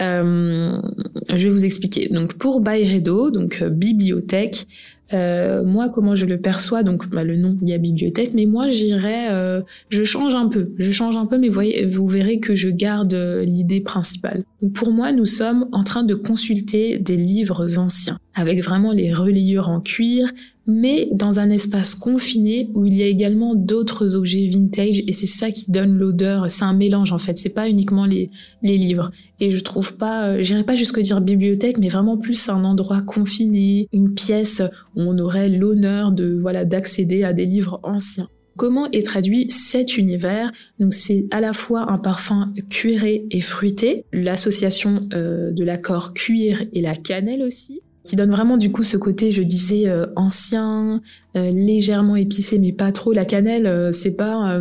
Euh, 0.00 0.80
je 1.28 1.48
vais 1.48 1.50
vous 1.50 1.64
expliquer. 1.64 2.08
Donc 2.08 2.34
pour 2.34 2.60
Byredo, 2.60 3.30
donc 3.30 3.60
euh, 3.62 3.68
bibliothèque, 3.68 4.66
euh, 5.12 5.62
moi, 5.62 5.88
comment 5.88 6.14
je 6.14 6.26
le 6.26 6.40
perçois, 6.40 6.82
donc 6.82 7.08
bah, 7.08 7.24
le 7.24 7.36
nom, 7.36 7.56
il 7.60 7.68
y 7.68 7.72
a 7.72 7.78
bibliothèque, 7.78 8.32
mais 8.34 8.46
moi, 8.46 8.68
j'irais, 8.68 9.30
euh, 9.30 9.60
je 9.88 10.04
change 10.04 10.34
un 10.34 10.48
peu, 10.48 10.72
je 10.78 10.90
change 10.92 11.16
un 11.16 11.26
peu, 11.26 11.38
mais 11.38 11.48
voyez, 11.48 11.84
vous 11.84 12.06
verrez 12.06 12.40
que 12.40 12.54
je 12.54 12.68
garde 12.68 13.14
euh, 13.14 13.44
l'idée 13.44 13.80
principale. 13.80 14.44
Pour 14.74 14.92
moi, 14.92 15.12
nous 15.12 15.26
sommes 15.26 15.68
en 15.72 15.84
train 15.84 16.04
de 16.04 16.14
consulter 16.14 16.98
des 16.98 17.16
livres 17.16 17.78
anciens, 17.78 18.18
avec 18.34 18.62
vraiment 18.62 18.92
les 18.92 19.12
reliures 19.12 19.68
en 19.68 19.80
cuir, 19.80 20.32
mais 20.66 21.08
dans 21.10 21.40
un 21.40 21.50
espace 21.50 21.94
confiné 21.96 22.70
où 22.74 22.86
il 22.86 22.96
y 22.96 23.02
a 23.02 23.06
également 23.06 23.54
d'autres 23.54 24.14
objets 24.14 24.46
vintage 24.46 25.02
et 25.06 25.12
c'est 25.12 25.26
ça 25.26 25.50
qui 25.50 25.70
donne 25.70 25.98
l'odeur. 25.98 26.50
C'est 26.50 26.64
un 26.64 26.72
mélange 26.72 27.12
en 27.12 27.18
fait. 27.18 27.36
C'est 27.36 27.48
pas 27.48 27.68
uniquement 27.68 28.06
les, 28.06 28.30
les 28.62 28.78
livres. 28.78 29.10
Et 29.40 29.50
je 29.50 29.60
trouve 29.60 29.96
pas, 29.96 30.28
euh, 30.28 30.42
j'irais 30.42 30.62
pas 30.62 30.76
jusque 30.76 31.00
dire 31.00 31.20
bibliothèque, 31.20 31.78
mais 31.78 31.88
vraiment 31.88 32.16
plus 32.16 32.48
un 32.48 32.62
endroit 32.62 33.02
confiné, 33.02 33.88
une 33.92 34.14
pièce 34.14 34.62
où 34.94 35.01
on 35.08 35.18
aurait 35.18 35.48
l'honneur 35.48 36.12
de 36.12 36.38
voilà 36.40 36.64
d'accéder 36.64 37.24
à 37.24 37.32
des 37.32 37.46
livres 37.46 37.80
anciens. 37.82 38.28
Comment 38.56 38.90
est 38.90 39.06
traduit 39.06 39.48
cet 39.50 39.96
univers? 39.96 40.50
Donc 40.78 40.92
c'est 40.92 41.26
à 41.30 41.40
la 41.40 41.52
fois 41.52 41.90
un 41.90 41.98
parfum 41.98 42.52
cuiré 42.68 43.24
et 43.30 43.40
fruité, 43.40 44.04
l'association 44.12 45.08
euh, 45.14 45.50
de 45.52 45.64
l'accord 45.64 46.12
cuir 46.12 46.62
et 46.72 46.82
la 46.82 46.94
cannelle 46.94 47.42
aussi, 47.42 47.80
qui 48.02 48.16
donne 48.16 48.30
vraiment 48.30 48.56
du 48.56 48.72
coup 48.72 48.82
ce 48.82 48.96
côté, 48.96 49.30
je 49.30 49.42
disais, 49.42 49.88
euh, 49.88 50.06
ancien, 50.16 51.00
euh, 51.36 51.50
légèrement 51.50 52.16
épicé, 52.16 52.58
mais 52.58 52.72
pas 52.72 52.90
trop. 52.92 53.12
La 53.12 53.24
cannelle, 53.24 53.66
euh, 53.66 53.92
c'est 53.92 54.16
pas 54.16 54.58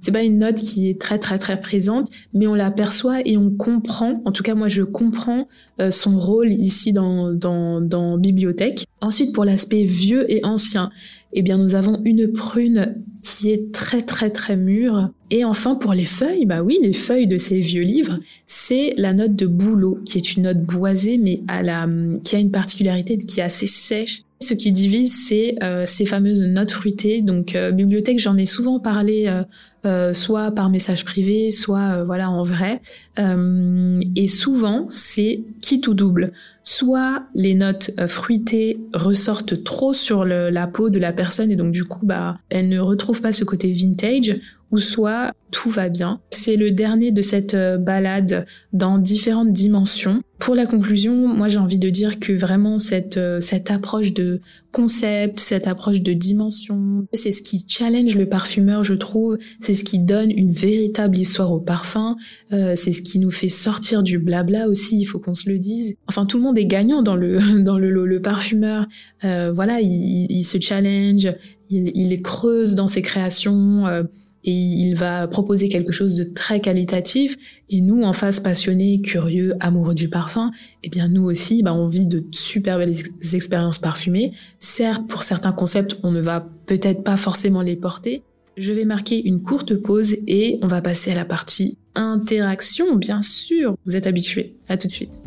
c'est 0.00 0.12
pas 0.12 0.22
une 0.22 0.38
note 0.38 0.56
qui 0.56 0.88
est 0.88 1.00
très 1.00 1.18
très 1.18 1.38
très 1.38 1.58
présente, 1.58 2.08
mais 2.34 2.46
on 2.46 2.54
l'aperçoit 2.54 3.26
et 3.26 3.36
on 3.36 3.50
comprend. 3.50 4.22
En 4.24 4.32
tout 4.32 4.42
cas, 4.42 4.54
moi, 4.54 4.68
je 4.68 4.82
comprends 4.82 5.48
son 5.90 6.18
rôle 6.18 6.52
ici 6.52 6.92
dans 6.92 7.32
dans, 7.32 7.80
dans 7.80 8.18
bibliothèque. 8.18 8.86
Ensuite, 9.00 9.32
pour 9.32 9.44
l'aspect 9.44 9.84
vieux 9.84 10.30
et 10.30 10.44
ancien, 10.44 10.90
eh 11.32 11.42
bien, 11.42 11.58
nous 11.58 11.74
avons 11.74 12.00
une 12.04 12.32
prune 12.32 13.02
qui 13.42 13.50
est 13.50 13.72
très 13.72 14.02
très 14.02 14.30
très 14.30 14.54
mûre. 14.54 15.10
Et 15.30 15.44
enfin, 15.44 15.74
pour 15.74 15.94
les 15.94 16.04
feuilles, 16.04 16.46
bah 16.46 16.62
oui, 16.62 16.78
les 16.80 16.92
feuilles 16.92 17.26
de 17.26 17.38
ces 17.38 17.58
vieux 17.58 17.82
livres, 17.82 18.20
c'est 18.46 18.94
la 18.96 19.12
note 19.12 19.34
de 19.34 19.46
bouleau, 19.46 19.98
qui 20.04 20.16
est 20.18 20.36
une 20.36 20.44
note 20.44 20.60
boisée, 20.60 21.18
mais 21.18 21.40
à 21.48 21.64
la, 21.64 21.88
qui 22.22 22.36
a 22.36 22.38
une 22.38 22.52
particularité 22.52 23.18
qui 23.18 23.40
est 23.40 23.42
assez 23.42 23.66
sèche. 23.66 24.22
Ce 24.40 24.54
qui 24.54 24.70
divise, 24.70 25.26
c'est 25.26 25.56
euh, 25.60 25.86
ces 25.86 26.04
fameuses 26.04 26.44
notes 26.44 26.70
fruitées. 26.70 27.20
Donc, 27.20 27.56
euh, 27.56 27.72
bibliothèque, 27.72 28.20
j'en 28.20 28.36
ai 28.36 28.46
souvent 28.46 28.78
parlé 28.78 29.24
euh, 29.26 29.42
euh, 29.84 30.12
soit 30.12 30.52
par 30.52 30.70
message 30.70 31.04
privé, 31.04 31.50
soit 31.50 31.96
euh, 31.96 32.04
voilà 32.04 32.30
en 32.30 32.44
vrai. 32.44 32.80
Euh, 33.18 34.00
et 34.14 34.28
souvent, 34.28 34.86
c'est 34.90 35.42
quitte 35.60 35.88
ou 35.88 35.94
double. 35.94 36.32
Soit 36.62 37.24
les 37.34 37.54
notes 37.54 37.90
fruitées 38.06 38.78
ressortent 38.94 39.64
trop 39.64 39.92
sur 39.92 40.24
le, 40.24 40.50
la 40.50 40.68
peau 40.68 40.88
de 40.90 41.00
la 41.00 41.12
personne 41.12 41.50
et 41.50 41.56
donc 41.56 41.72
du 41.72 41.84
coup, 41.84 42.06
bah, 42.06 42.38
elle 42.48 42.68
ne 42.68 42.78
retrouve 42.78 43.20
pas 43.20 43.32
ce 43.32 43.42
côté 43.42 43.72
vintage, 43.72 44.38
ou 44.70 44.78
soit 44.78 45.32
tout 45.50 45.68
va 45.68 45.88
bien. 45.88 46.20
C'est 46.30 46.56
le 46.56 46.70
dernier 46.70 47.10
de 47.10 47.20
cette 47.20 47.56
balade 47.80 48.46
dans 48.72 48.98
différentes 48.98 49.52
dimensions. 49.52 50.22
Pour 50.38 50.54
la 50.54 50.64
conclusion, 50.64 51.26
moi 51.26 51.48
j'ai 51.48 51.58
envie 51.58 51.78
de 51.78 51.90
dire 51.90 52.20
que 52.20 52.32
vraiment 52.32 52.78
cette 52.78 53.20
cette 53.40 53.70
approche 53.70 54.14
de 54.14 54.40
concept, 54.72 55.40
cette 55.40 55.66
approche 55.66 56.00
de 56.00 56.12
dimension, 56.14 57.06
c'est 57.12 57.32
ce 57.32 57.42
qui 57.42 57.64
challenge 57.68 58.16
le 58.16 58.26
parfumeur, 58.26 58.82
je 58.82 58.94
trouve. 58.94 59.36
C'est 59.72 59.78
ce 59.78 59.84
qui 59.84 59.98
donne 59.98 60.30
une 60.30 60.52
véritable 60.52 61.16
histoire 61.16 61.50
au 61.50 61.58
parfum, 61.58 62.16
euh, 62.52 62.74
c'est 62.76 62.92
ce 62.92 63.00
qui 63.00 63.18
nous 63.18 63.30
fait 63.30 63.48
sortir 63.48 64.02
du 64.02 64.18
blabla 64.18 64.68
aussi, 64.68 65.00
il 65.00 65.06
faut 65.06 65.18
qu'on 65.18 65.32
se 65.32 65.48
le 65.48 65.58
dise. 65.58 65.96
Enfin, 66.08 66.26
tout 66.26 66.36
le 66.36 66.42
monde 66.42 66.58
est 66.58 66.66
gagnant 66.66 67.00
dans 67.00 67.16
le 67.16 67.38
dans 67.62 67.78
le, 67.78 67.90
le, 67.90 68.20
parfumeur. 68.20 68.86
Euh, 69.24 69.50
voilà, 69.50 69.80
il, 69.80 70.44
se 70.44 70.60
challenge, 70.60 71.32
il, 71.70 71.90
il 71.94 72.20
creuse 72.20 72.74
dans 72.74 72.86
ses 72.86 73.00
créations. 73.00 73.86
Euh, 73.86 74.02
et 74.44 74.50
il 74.50 74.94
va 74.94 75.28
proposer 75.28 75.68
quelque 75.68 75.92
chose 75.92 76.16
de 76.16 76.24
très 76.24 76.58
qualitatif. 76.58 77.36
Et 77.70 77.80
nous, 77.80 78.02
en 78.02 78.12
face, 78.12 78.40
passionnés, 78.40 79.00
curieux, 79.00 79.54
amoureux 79.60 79.94
du 79.94 80.08
parfum, 80.08 80.50
eh 80.82 80.88
bien 80.88 81.06
nous 81.06 81.22
aussi, 81.22 81.62
bah, 81.62 81.72
on 81.72 81.86
vit 81.86 82.08
de 82.08 82.26
super 82.32 82.76
belles 82.76 82.96
expériences 83.34 83.78
parfumées. 83.78 84.32
Certes, 84.58 85.06
pour 85.06 85.22
certains 85.22 85.52
concepts, 85.52 85.96
on 86.02 86.10
ne 86.10 86.20
va 86.20 86.44
peut-être 86.66 87.04
pas 87.04 87.16
forcément 87.16 87.62
les 87.62 87.76
porter, 87.76 88.24
je 88.56 88.72
vais 88.72 88.84
marquer 88.84 89.22
une 89.24 89.42
courte 89.42 89.74
pause 89.74 90.16
et 90.26 90.58
on 90.62 90.66
va 90.66 90.80
passer 90.80 91.10
à 91.12 91.14
la 91.14 91.24
partie 91.24 91.78
interaction, 91.94 92.96
bien 92.96 93.22
sûr. 93.22 93.76
Vous 93.86 93.96
êtes 93.96 94.06
habitués. 94.06 94.56
À 94.68 94.76
tout 94.76 94.86
de 94.86 94.92
suite. 94.92 95.22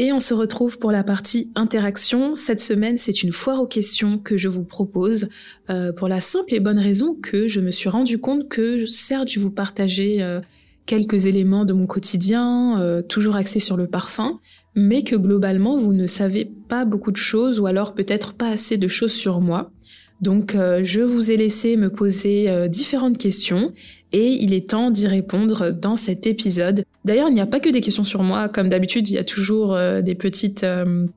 Et 0.00 0.12
on 0.12 0.20
se 0.20 0.32
retrouve 0.32 0.78
pour 0.78 0.92
la 0.92 1.02
partie 1.02 1.50
interaction. 1.56 2.36
Cette 2.36 2.60
semaine, 2.60 2.98
c'est 2.98 3.24
une 3.24 3.32
foire 3.32 3.60
aux 3.60 3.66
questions 3.66 4.18
que 4.18 4.36
je 4.36 4.48
vous 4.48 4.62
propose 4.62 5.28
euh, 5.70 5.92
pour 5.92 6.06
la 6.06 6.20
simple 6.20 6.54
et 6.54 6.60
bonne 6.60 6.78
raison 6.78 7.16
que 7.20 7.48
je 7.48 7.60
me 7.60 7.72
suis 7.72 7.88
rendu 7.88 8.18
compte 8.18 8.48
que 8.48 8.86
certes, 8.86 9.28
je 9.28 9.40
vous 9.40 9.50
partageais 9.50 10.22
euh, 10.22 10.40
quelques 10.88 11.26
éléments 11.26 11.66
de 11.66 11.74
mon 11.74 11.86
quotidien, 11.86 12.80
euh, 12.80 13.02
toujours 13.02 13.36
axés 13.36 13.60
sur 13.60 13.76
le 13.76 13.86
parfum, 13.86 14.40
mais 14.74 15.04
que 15.04 15.14
globalement 15.14 15.76
vous 15.76 15.92
ne 15.92 16.06
savez 16.06 16.50
pas 16.68 16.86
beaucoup 16.86 17.12
de 17.12 17.16
choses 17.16 17.60
ou 17.60 17.66
alors 17.66 17.94
peut-être 17.94 18.32
pas 18.32 18.48
assez 18.48 18.78
de 18.78 18.88
choses 18.88 19.12
sur 19.12 19.40
moi. 19.40 19.70
Donc 20.22 20.54
euh, 20.54 20.80
je 20.82 21.02
vous 21.02 21.30
ai 21.30 21.36
laissé 21.36 21.76
me 21.76 21.90
poser 21.90 22.48
euh, 22.48 22.68
différentes 22.68 23.18
questions 23.18 23.72
et 24.12 24.30
il 24.30 24.54
est 24.54 24.70
temps 24.70 24.90
d'y 24.90 25.06
répondre 25.06 25.72
dans 25.72 25.94
cet 25.94 26.26
épisode. 26.26 26.84
D'ailleurs, 27.04 27.28
il 27.28 27.34
n'y 27.34 27.42
a 27.42 27.46
pas 27.46 27.60
que 27.60 27.68
des 27.68 27.82
questions 27.82 28.04
sur 28.04 28.22
moi, 28.22 28.48
comme 28.48 28.70
d'habitude, 28.70 29.10
il 29.10 29.14
y 29.14 29.18
a 29.18 29.24
toujours 29.24 29.78
des 30.02 30.14
petites 30.14 30.64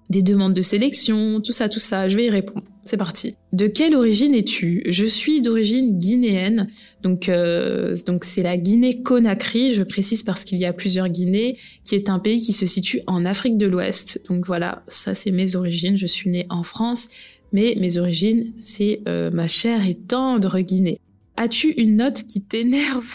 des 0.10 0.22
demandes 0.22 0.54
de 0.54 0.62
sélection, 0.62 1.40
tout 1.40 1.54
ça 1.54 1.70
tout 1.70 1.80
ça, 1.80 2.10
je 2.10 2.18
vais 2.18 2.26
y 2.26 2.30
répondre. 2.30 2.66
C'est 2.84 2.98
parti. 2.98 3.36
De 3.54 3.68
quelle 3.68 3.96
origine 3.96 4.34
es-tu? 4.34 4.84
Je 4.88 5.06
suis 5.06 5.40
d'origine 5.42 6.00
guinéenne, 6.00 6.68
donc 7.04 7.30
euh, 7.30 7.96
donc 8.08 8.24
c'est 8.24 8.42
la 8.42 8.58
Guinée-Conakry. 8.58 9.74
Je 9.74 9.84
précise 9.84 10.24
parce 10.24 10.44
qu'il 10.44 10.58
y 10.58 10.66
a 10.66 10.74
plusieurs 10.74 11.08
Guinées, 11.08 11.58
qui 11.84 11.94
est 11.96 12.10
un 12.10 12.18
pays 12.18 12.42
qui 12.42 12.54
se 12.54 12.66
situe 12.66 13.02
en 13.06 13.24
Afrique 13.24 13.58
de 13.58 13.68
l'Ouest. 13.68 14.22
Donc 14.28 14.48
voilà, 14.48 14.84
ça 14.88 15.14
c'est 15.14 15.32
mes 15.32 15.56
origines. 15.56 15.96
Je 15.96 16.08
suis 16.08 16.32
née 16.32 16.48
en 16.50 16.64
France, 16.64 17.08
mais 17.54 17.76
mes 17.80 17.98
origines 17.98 18.52
c'est 18.58 19.02
euh, 19.08 19.30
ma 19.32 19.48
chère 19.48 19.88
et 19.88 19.96
tendre 19.96 20.60
Guinée. 20.60 21.00
As-tu 21.38 21.72
une 21.74 21.98
note 21.98 22.24
qui 22.24 22.42
t'énerve? 22.42 23.14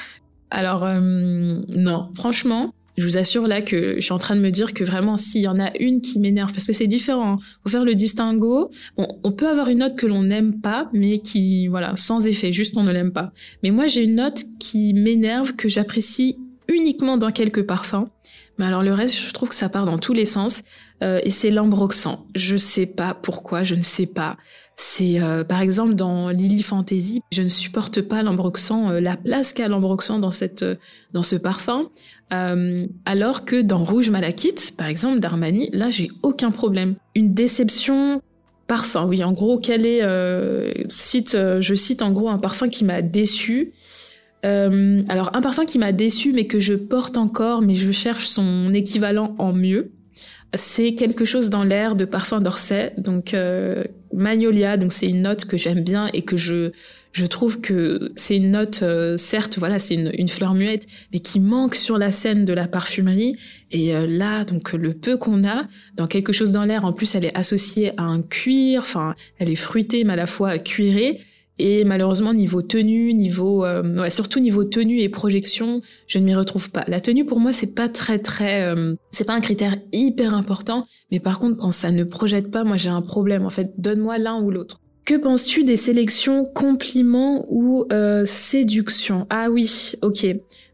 Alors 0.50 0.85
euh, 0.85 1.00
non, 1.68 2.11
franchement, 2.14 2.73
je 2.97 3.05
vous 3.05 3.17
assure 3.17 3.47
là 3.47 3.62
que 3.62 3.97
je 3.97 4.00
suis 4.00 4.12
en 4.12 4.19
train 4.19 4.37
de 4.37 4.41
me 4.41 4.50
dire 4.50 4.75
que 4.75 4.85
vraiment 4.85 5.17
s'il 5.17 5.43
y 5.43 5.49
en 5.49 5.59
a 5.59 5.76
une 5.79 6.00
qui 6.00 6.19
m'énerve 6.19 6.53
parce 6.53 6.67
que 6.67 6.73
c'est 6.73 6.87
différent, 6.87 7.35
hein. 7.35 7.38
faut 7.62 7.71
faire 7.71 7.85
le 7.85 7.95
distinguo. 7.95 8.71
Bon, 8.97 9.07
on 9.23 9.33
peut 9.33 9.49
avoir 9.49 9.69
une 9.69 9.79
note 9.79 9.97
que 9.97 10.07
l'on 10.07 10.23
n'aime 10.23 10.61
pas 10.61 10.88
mais 10.93 11.19
qui 11.19 11.67
voilà, 11.69 11.95
sans 11.97 12.26
effet, 12.26 12.53
juste 12.53 12.76
on 12.76 12.83
ne 12.83 12.93
l'aime 12.93 13.12
pas. 13.12 13.33
Mais 13.62 13.71
moi 13.71 13.87
j'ai 13.87 14.03
une 14.03 14.17
note 14.17 14.45
qui 14.59 14.95
m'énerve 14.95 15.55
que 15.55 15.69
j'apprécie 15.69 16.37
uniquement 16.69 17.17
dans 17.17 17.31
quelques 17.31 17.62
parfums. 17.62 18.09
Mais 18.59 18.65
alors 18.65 18.83
le 18.83 18.93
reste, 18.93 19.17
je 19.17 19.33
trouve 19.33 19.50
que 19.50 19.55
ça 19.55 19.69
part 19.69 19.85
dans 19.85 19.99
tous 19.99 20.12
les 20.12 20.25
sens. 20.25 20.62
Euh, 21.03 21.21
et 21.25 21.31
c'est 21.31 21.50
l'ambroxan. 21.50 22.26
Je 22.35 22.57
sais 22.57 22.87
pas 22.87 23.15
pourquoi, 23.15 23.62
je 23.62 23.75
ne 23.75 23.83
sais 23.83 24.07
pas. 24.07 24.37
C'est 24.76 25.21
euh, 25.21 25.45
par 25.45 25.61
exemple 25.61 25.95
dans 25.95 26.29
Lily 26.31 26.62
Fantasy, 26.62 27.23
je 27.33 27.43
ne 27.43 27.49
supporte 27.49 28.03
pas 28.03 28.23
l'ambroxan, 28.23 28.91
euh, 28.91 29.00
la 29.00 29.17
place 29.17 29.53
qu'a 29.53 29.69
l'ambroxan 29.69 30.19
dans 30.19 30.31
cette 30.31 30.65
dans 31.12 31.23
ce 31.23 31.37
parfum. 31.37 31.91
alors 32.31 33.45
que 33.45 33.61
dans 33.62 33.85
Rouge 33.85 34.11
Malakite, 34.11 34.75
par 34.76 34.87
exemple 34.87 35.21
d'Armani, 35.21 35.71
là 35.73 35.91
j'ai 35.91 36.11
aucun 36.23 36.50
problème. 36.50 36.95
Une 37.15 37.35
déception 37.35 38.23
parfum. 38.67 39.07
Oui, 39.07 39.23
en 39.23 39.33
gros, 39.33 39.59
quel 39.59 39.87
est 39.87 40.03
cite 40.88 41.37
je 41.61 41.75
cite 41.75 42.03
en 42.03 42.11
gros 42.11 42.29
un 42.29 42.38
parfum 42.38 42.69
qui 42.69 42.85
m'a 42.85 43.03
déçu. 43.03 43.73
alors 44.43 45.31
un 45.35 45.43
parfum 45.43 45.67
qui 45.67 45.79
m'a 45.79 45.93
déçu 45.93 46.33
mais 46.33 46.47
que 46.47 46.59
je 46.59 46.75
porte 46.75 47.17
encore 47.17 47.62
mais 47.62 47.75
je 47.75 47.91
cherche 47.91 48.26
son 48.26 48.73
équivalent 48.75 49.35
en 49.38 49.53
mieux 49.53 49.96
c'est 50.56 50.94
quelque 50.94 51.25
chose 51.25 51.50
dans 51.50 51.64
l'air 51.64 51.94
de 51.94 52.04
parfum 52.04 52.40
d'Orsay, 52.40 52.92
donc 52.98 53.34
euh, 53.34 53.84
Magnolia, 54.12 54.76
donc 54.76 54.92
c'est 54.92 55.06
une 55.06 55.22
note 55.22 55.44
que 55.44 55.56
j'aime 55.56 55.80
bien 55.80 56.08
et 56.12 56.22
que 56.22 56.36
je 56.36 56.72
je 57.16 57.25
trouve 57.25 57.62
que 57.62 58.12
c'est 58.14 58.36
une 58.36 58.50
note, 58.50 58.80
euh, 58.82 59.16
certes, 59.16 59.56
voilà, 59.58 59.78
c'est 59.78 59.94
une, 59.94 60.28
fleur 60.28 60.52
muette, 60.52 60.86
mais 61.14 61.18
qui 61.18 61.40
manque 61.40 61.75
sur 61.75 61.96
la 61.96 62.10
scène 62.10 62.44
de 62.44 62.52
la 62.52 62.68
parfumerie. 62.68 63.38
Et 63.70 63.96
euh, 63.96 64.06
là, 64.06 64.44
donc 64.44 64.75
le 64.75 64.92
peu 64.92 65.16
qu'on 65.16 65.42
a, 65.48 65.66
dans 65.94 66.08
quelque 66.08 66.34
chose 66.34 66.52
dans 66.52 66.64
l'air, 66.64 66.84
en 66.84 66.92
plus, 66.92 67.14
elle 67.14 67.25
est 67.25 67.34
associée 67.34 67.92
à 67.96 68.02
un 68.02 68.20
cuir, 68.20 68.82
enfin, 68.82 69.14
elle 69.38 69.48
est 69.48 69.56
fruitée, 69.56 70.04
mais 70.04 70.12
à 70.12 70.16
la 70.16 70.26
fois 70.26 70.58
cuirée. 70.58 71.18
Et 71.58 71.84
malheureusement, 71.84 72.34
niveau 72.34 72.60
tenue, 72.60 73.14
niveau, 73.14 73.64
euh, 73.64 74.10
surtout 74.10 74.40
niveau 74.40 74.64
tenue 74.64 75.00
et 75.00 75.08
projection, 75.08 75.80
je 76.06 76.18
ne 76.18 76.25
m'y 76.25 76.34
retrouve 76.34 76.70
pas. 76.70 76.84
La 76.86 77.00
tenue 77.00 77.25
pour 77.25 77.40
moi, 77.40 77.52
c'est 77.52 77.75
pas 77.75 77.88
très 77.88 78.18
très, 78.18 78.62
euh, 78.62 78.94
c'est 79.10 79.25
pas 79.25 79.34
un 79.34 79.40
critère 79.40 79.76
hyper 79.92 80.34
important. 80.34 80.86
Mais 81.10 81.20
par 81.20 81.38
contre, 81.38 81.56
quand 81.56 81.70
ça 81.70 81.90
ne 81.90 82.04
projette 82.04 82.50
pas, 82.50 82.64
moi 82.64 82.76
j'ai 82.76 82.90
un 82.90 83.02
problème. 83.02 83.46
En 83.46 83.50
fait, 83.50 83.72
donne-moi 83.78 84.18
l'un 84.18 84.40
ou 84.40 84.50
l'autre. 84.50 84.80
Que 85.06 85.14
penses-tu 85.14 85.64
des 85.64 85.76
sélections 85.76 86.44
compliments 86.44 87.46
ou 87.48 87.86
euh, 87.92 88.25
séduction 88.26 89.26
Ah 89.30 89.50
oui, 89.50 89.92
ok 90.02 90.26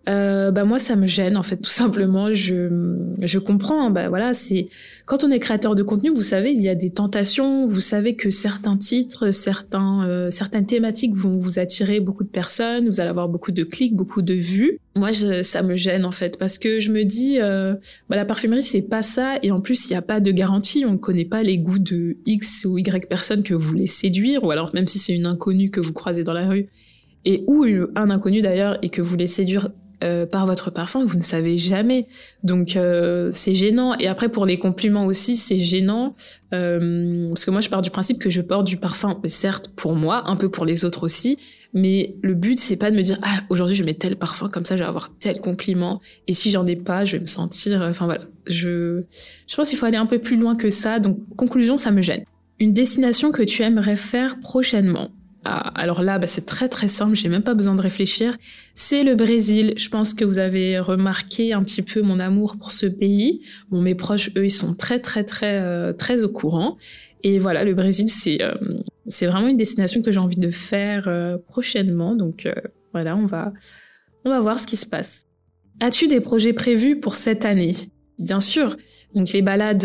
euh, 0.09 0.51
bah 0.51 0.65
moi 0.65 0.81
ça 0.81 0.97
me 0.97 1.07
gêne 1.07 1.37
en 1.37 1.43
fait 1.43 1.59
tout 1.59 1.71
simplement. 1.71 2.35
Je 2.35 2.97
je 3.21 3.39
comprends 3.39 3.91
bah 3.91 4.09
voilà 4.09 4.35
c'est 4.35 4.69
quand 5.07 5.23
on 5.23 5.31
est 5.31 5.39
créateur 5.39 5.77
de 5.77 5.85
contenu 5.85 6.11
vous 6.11 6.23
savez 6.23 6.53
il 6.53 6.61
y 6.61 6.69
a 6.69 6.75
des 6.75 6.91
tentations. 6.91 7.67
Vous 7.67 7.81
savez 7.81 8.17
que 8.17 8.31
certains 8.31 8.77
titres 8.77 9.31
certains 9.31 10.05
euh, 10.09 10.31
certaines 10.31 10.67
thématiques 10.67 11.15
vont 11.15 11.37
vous 11.37 11.61
attirer 11.61 12.01
beaucoup 12.01 12.25
de 12.25 12.29
personnes. 12.29 12.89
Vous 12.89 13.01
allez 13.01 13.11
avoir 13.11 13.29
beaucoup 13.29 13.53
de 13.53 13.63
clics 13.63 13.95
beaucoup 13.95 14.23
de 14.23 14.35
vues. 14.35 14.79
Moi 14.97 15.13
je, 15.13 15.43
ça 15.43 15.63
me 15.63 15.77
gêne 15.77 16.05
en 16.05 16.11
fait 16.11 16.37
parce 16.37 16.59
que 16.59 16.81
je 16.81 16.91
me 16.91 17.05
dis 17.05 17.39
euh, 17.41 17.75
bah 18.09 18.17
la 18.17 18.25
parfumerie 18.25 18.63
c'est 18.63 18.83
pas 18.83 19.03
ça. 19.03 19.39
Et 19.45 19.53
en 19.53 19.61
plus 19.61 19.89
il 19.89 19.93
n'y 19.93 19.97
a 19.97 20.03
pas 20.03 20.19
de 20.19 20.33
garantie. 20.33 20.85
On 20.85 20.93
ne 20.93 20.97
connaît 20.97 21.25
pas 21.25 21.45
les 21.45 21.59
goûts 21.59 21.79
de 21.79 22.17
x 22.27 22.65
ou 22.65 22.77
y 22.77 23.07
personne 23.09 23.45
que 23.45 23.55
vous 23.55 23.69
voulez 23.69 23.87
séduire. 23.87 24.43
Ou 24.43 24.51
alors 24.51 24.71
même 24.75 24.89
si 24.89 24.99
c'est 24.99 25.15
une 25.15 25.27
inconnue 25.27 25.71
que 25.71 25.81
vous 25.81 25.93
croisez 25.93 26.25
dans 26.25 26.33
la 26.35 26.49
rue. 26.49 26.67
Et 27.25 27.45
ou 27.47 27.65
un 27.95 28.11
inconnu 28.11 28.41
d'ailleurs 28.41 28.79
et 28.83 28.89
que 28.89 29.01
vous 29.01 29.09
voulez 29.09 29.29
séduire 29.29 29.71
euh, 30.03 30.27
par 30.27 30.47
votre 30.47 30.71
parfum, 30.71 31.05
vous 31.05 31.17
ne 31.17 31.23
savez 31.23 31.59
jamais. 31.59 32.07
Donc 32.43 32.77
euh, 32.77 33.29
c'est 33.31 33.55
gênant. 33.55 33.95
Et 33.99 34.09
après 34.09 34.29
pour 34.29 34.47
les 34.47 34.59
compliments 34.59 35.07
aussi, 35.07 35.37
c'est 35.37 35.59
gênant 35.59 36.17
euh, 36.53 37.29
parce 37.29 37.45
que 37.45 37.51
moi 37.51 37.61
je 37.61 37.69
pars 37.69 37.83
du 37.83 37.91
principe 37.91 38.19
que 38.19 38.29
je 38.29 38.41
porte 38.41 38.67
du 38.67 38.77
parfum, 38.77 39.21
certes 39.27 39.71
pour 39.77 39.95
moi, 39.95 40.25
un 40.27 40.37
peu 40.37 40.49
pour 40.49 40.65
les 40.65 40.85
autres 40.85 41.05
aussi, 41.05 41.39
mais 41.73 42.17
le 42.23 42.35
but 42.35 42.59
c'est 42.59 42.77
pas 42.77 42.91
de 42.91 42.97
me 42.97 43.03
dire 43.03 43.19
ah 43.23 43.41
aujourd'hui 43.49 43.77
je 43.77 43.85
mets 43.85 43.95
tel 43.95 44.17
parfum 44.17 44.49
comme 44.49 44.65
ça 44.65 44.77
je 44.77 44.83
vais 44.83 44.89
avoir 44.89 45.17
tel 45.19 45.41
compliment 45.41 46.01
et 46.27 46.35
si 46.35 46.51
j'en 46.51 46.67
ai 46.67 46.77
pas 46.77 47.05
je 47.05 47.17
vais 47.17 47.21
me 47.21 47.27
sentir. 47.27 47.81
Enfin 47.83 48.07
voilà, 48.07 48.25
je 48.47 49.05
je 49.47 49.57
pense 49.57 49.69
qu'il 49.69 49.79
faut 49.79 49.87
aller 49.87 49.97
un 49.97 50.07
peu 50.07 50.19
plus 50.19 50.37
loin 50.37 50.57
que 50.57 50.71
ça. 50.71 50.99
Donc 50.99 51.19
conclusion, 51.37 51.79
ça 51.79 51.93
me 51.93 52.01
gêne. 52.01 52.25
Une 52.59 52.73
destination 52.73 53.31
que 53.31 53.43
tu 53.43 53.63
aimerais 53.63 53.97
faire 53.97 54.41
prochainement. 54.41 55.11
Ah, 55.45 55.73
alors 55.75 56.03
là, 56.03 56.19
bah, 56.19 56.29
c'est 56.29 56.47
très 56.47 56.69
très 56.69 56.87
simple, 56.87 57.17
j'ai 57.17 57.29
même 57.29 57.43
pas 57.43 57.55
besoin 57.55 57.75
de 57.75 57.81
réfléchir. 57.81 58.37
C'est 58.75 59.03
le 59.03 59.17
Brésil. 59.17 59.75
Je 59.77 59.89
pense 59.89 60.15
que 60.15 60.25
vous 60.25 60.39
avez 60.39 60.79
remarqué 60.79 61.53
un 61.53 61.63
petit 61.63 61.83
peu 61.83 62.01
mon 62.01 62.21
amour 62.21 62.57
pour 62.59 62.71
ce 62.71 62.87
pays. 62.87 63.41
Bon, 63.71 63.81
mes 63.83 63.97
proches, 63.97 64.31
eux, 64.37 64.45
ils 64.45 64.51
sont 64.51 64.75
très 64.75 65.01
très 65.01 65.25
très 65.25 65.59
euh, 65.61 65.93
très 65.93 66.23
au 66.23 66.29
courant. 66.29 66.77
Et 67.25 67.41
voilà, 67.41 67.65
le 67.65 67.75
Brésil, 67.75 68.09
c'est 68.09 68.41
euh, 68.41 68.55
c'est 69.07 69.27
vraiment 69.27 69.49
une 69.49 69.57
destination 69.57 70.01
que 70.01 70.13
j'ai 70.13 70.21
envie 70.21 70.37
de 70.37 70.51
faire 70.51 71.09
euh, 71.09 71.39
prochainement. 71.39 72.15
Donc 72.15 72.49
voilà, 72.93 73.17
on 73.17 73.27
va 73.27 73.53
on 74.25 74.31
va 74.31 74.39
voir 74.39 74.61
ce 74.61 74.67
qui 74.69 74.77
se 74.77 74.87
passe. 74.87 75.25
As-tu 75.81 76.07
des 76.07 76.21
projets 76.21 76.53
prévus 76.53 77.01
pour 77.01 77.17
cette 77.17 77.45
année? 77.45 77.75
Bien 78.21 78.39
sûr. 78.39 78.77
Donc 79.17 79.33
les 79.33 79.43
balades 79.43 79.85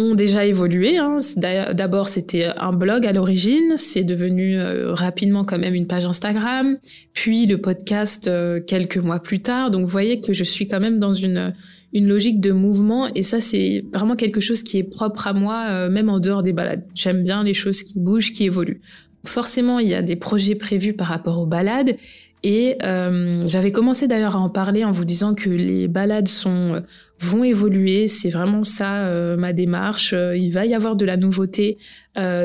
ont 0.00 0.14
déjà 0.14 0.44
évolué. 0.46 0.96
Hein. 0.96 1.18
D'abord, 1.36 2.08
c'était 2.08 2.46
un 2.56 2.72
blog 2.72 3.06
à 3.06 3.12
l'origine, 3.12 3.74
c'est 3.76 4.04
devenu 4.04 4.58
euh, 4.58 4.94
rapidement 4.94 5.44
quand 5.44 5.58
même 5.58 5.74
une 5.74 5.86
page 5.86 6.06
Instagram, 6.06 6.78
puis 7.12 7.46
le 7.46 7.60
podcast 7.60 8.26
euh, 8.26 8.60
quelques 8.60 8.96
mois 8.98 9.20
plus 9.20 9.40
tard. 9.40 9.70
Donc, 9.70 9.82
vous 9.82 9.92
voyez 9.92 10.20
que 10.20 10.32
je 10.32 10.44
suis 10.44 10.66
quand 10.66 10.80
même 10.80 10.98
dans 10.98 11.12
une 11.12 11.52
une 11.92 12.06
logique 12.06 12.40
de 12.40 12.52
mouvement 12.52 13.12
et 13.14 13.22
ça 13.22 13.40
c'est 13.40 13.84
vraiment 13.92 14.14
quelque 14.14 14.40
chose 14.40 14.62
qui 14.62 14.78
est 14.78 14.84
propre 14.84 15.26
à 15.26 15.32
moi 15.32 15.66
euh, 15.70 15.90
même 15.90 16.08
en 16.08 16.20
dehors 16.20 16.42
des 16.42 16.52
balades. 16.52 16.84
J'aime 16.94 17.22
bien 17.22 17.42
les 17.42 17.54
choses 17.54 17.82
qui 17.82 17.98
bougent, 17.98 18.30
qui 18.30 18.44
évoluent. 18.44 18.80
Forcément, 19.26 19.78
il 19.80 19.88
y 19.88 19.94
a 19.94 20.02
des 20.02 20.16
projets 20.16 20.54
prévus 20.54 20.94
par 20.94 21.08
rapport 21.08 21.40
aux 21.40 21.46
balades 21.46 21.96
et 22.42 22.76
euh, 22.82 23.46
j'avais 23.48 23.70
commencé 23.70 24.08
d'ailleurs 24.08 24.36
à 24.36 24.40
en 24.40 24.48
parler 24.48 24.84
en 24.84 24.90
vous 24.90 25.04
disant 25.04 25.34
que 25.34 25.50
les 25.50 25.88
balades 25.88 26.28
sont 26.28 26.82
vont 27.18 27.44
évoluer. 27.44 28.08
C'est 28.08 28.30
vraiment 28.30 28.64
ça 28.64 29.04
euh, 29.04 29.36
ma 29.36 29.52
démarche. 29.52 30.14
Euh, 30.14 30.36
il 30.36 30.50
va 30.50 30.64
y 30.64 30.74
avoir 30.74 30.96
de 30.96 31.04
la 31.04 31.16
nouveauté 31.16 31.78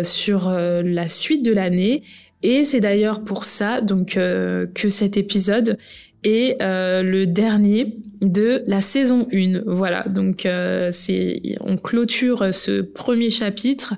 sur 0.03 0.49
la 0.49 1.07
suite 1.09 1.43
de 1.43 1.51
l'année. 1.51 2.03
Et 2.43 2.63
c'est 2.63 2.79
d'ailleurs 2.79 3.23
pour 3.23 3.43
ça 3.43 3.81
donc 3.81 4.13
que 4.13 4.89
cet 4.89 5.17
épisode 5.17 5.77
est 6.25 6.57
le 6.61 7.25
dernier 7.25 7.97
de 8.21 8.63
la 8.67 8.81
saison 8.81 9.27
1. 9.31 9.61
Voilà, 9.65 10.03
donc 10.07 10.47
c'est 10.91 11.41
on 11.61 11.77
clôture 11.77 12.53
ce 12.53 12.81
premier 12.81 13.29
chapitre 13.29 13.95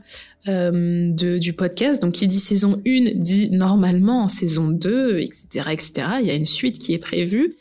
euh, 0.48 1.10
de, 1.12 1.40
du 1.40 1.52
podcast. 1.52 2.02
Donc, 2.02 2.14
qui 2.14 2.28
dit 2.28 2.40
saison 2.40 2.82
1 2.88 3.16
dit 3.16 3.50
normalement 3.50 4.24
en 4.24 4.28
saison 4.28 4.70
2, 4.70 5.20
etc., 5.20 5.70
etc. 5.72 5.92
Il 6.22 6.28
y 6.28 6.32
a 6.32 6.36
une 6.36 6.46
suite 6.46 6.80
qui 6.80 6.94
est 6.94 7.00
prévue. 7.00 7.56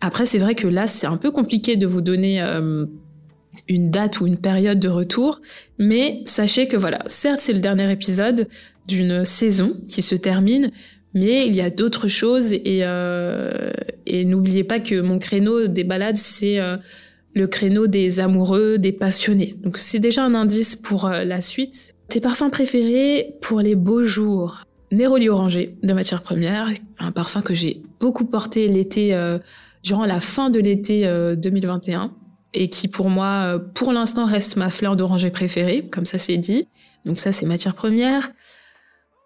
Après, 0.00 0.24
c'est 0.24 0.38
vrai 0.38 0.54
que 0.54 0.68
là, 0.68 0.86
c'est 0.86 1.08
un 1.08 1.16
peu 1.16 1.32
compliqué 1.32 1.76
de 1.76 1.86
vous 1.86 2.00
donner 2.00 2.40
euh, 2.40 2.86
une 3.66 3.90
date 3.90 4.20
ou 4.20 4.26
une 4.26 4.38
période 4.38 4.78
de 4.78 4.88
retour, 4.88 5.40
mais 5.78 6.22
sachez 6.26 6.68
que 6.68 6.76
voilà, 6.76 7.02
certes, 7.08 7.40
c'est 7.40 7.54
le 7.54 7.60
dernier 7.60 7.90
épisode 7.90 8.46
d'une 8.86 9.24
saison 9.24 9.76
qui 9.88 10.02
se 10.02 10.14
termine, 10.14 10.70
mais 11.14 11.46
il 11.46 11.54
y 11.56 11.60
a 11.60 11.70
d'autres 11.70 12.08
choses 12.08 12.52
et, 12.52 12.80
euh, 12.82 13.70
et 14.06 14.24
n'oubliez 14.24 14.64
pas 14.64 14.80
que 14.80 15.00
mon 15.00 15.18
créneau 15.18 15.66
des 15.66 15.84
balades, 15.84 16.16
c'est 16.16 16.58
euh, 16.60 16.76
le 17.38 17.46
créneau 17.46 17.86
des 17.86 18.20
amoureux, 18.20 18.78
des 18.78 18.92
passionnés. 18.92 19.54
Donc 19.62 19.78
c'est 19.78 20.00
déjà 20.00 20.24
un 20.24 20.34
indice 20.34 20.76
pour 20.76 21.06
euh, 21.06 21.24
la 21.24 21.40
suite. 21.40 21.94
Tes 22.08 22.20
parfums 22.20 22.50
préférés 22.50 23.36
pour 23.40 23.60
les 23.60 23.76
beaux 23.76 24.02
jours? 24.02 24.64
Néroli 24.90 25.28
orangé 25.28 25.76
de 25.82 25.92
matière 25.92 26.22
première, 26.22 26.70
un 26.98 27.12
parfum 27.12 27.42
que 27.42 27.54
j'ai 27.54 27.82
beaucoup 28.00 28.24
porté 28.24 28.68
l'été 28.68 29.14
euh, 29.14 29.38
durant 29.82 30.06
la 30.06 30.18
fin 30.18 30.48
de 30.48 30.60
l'été 30.60 31.02
2021 31.36 32.04
euh, 32.04 32.08
et 32.54 32.70
qui 32.70 32.88
pour 32.88 33.10
moi 33.10 33.60
pour 33.74 33.92
l'instant 33.92 34.24
reste 34.24 34.56
ma 34.56 34.70
fleur 34.70 34.96
d'oranger 34.96 35.30
préférée, 35.30 35.86
comme 35.92 36.06
ça 36.06 36.16
c'est 36.16 36.38
dit. 36.38 36.66
Donc 37.04 37.18
ça 37.18 37.32
c'est 37.32 37.44
matière 37.44 37.74
première. 37.74 38.30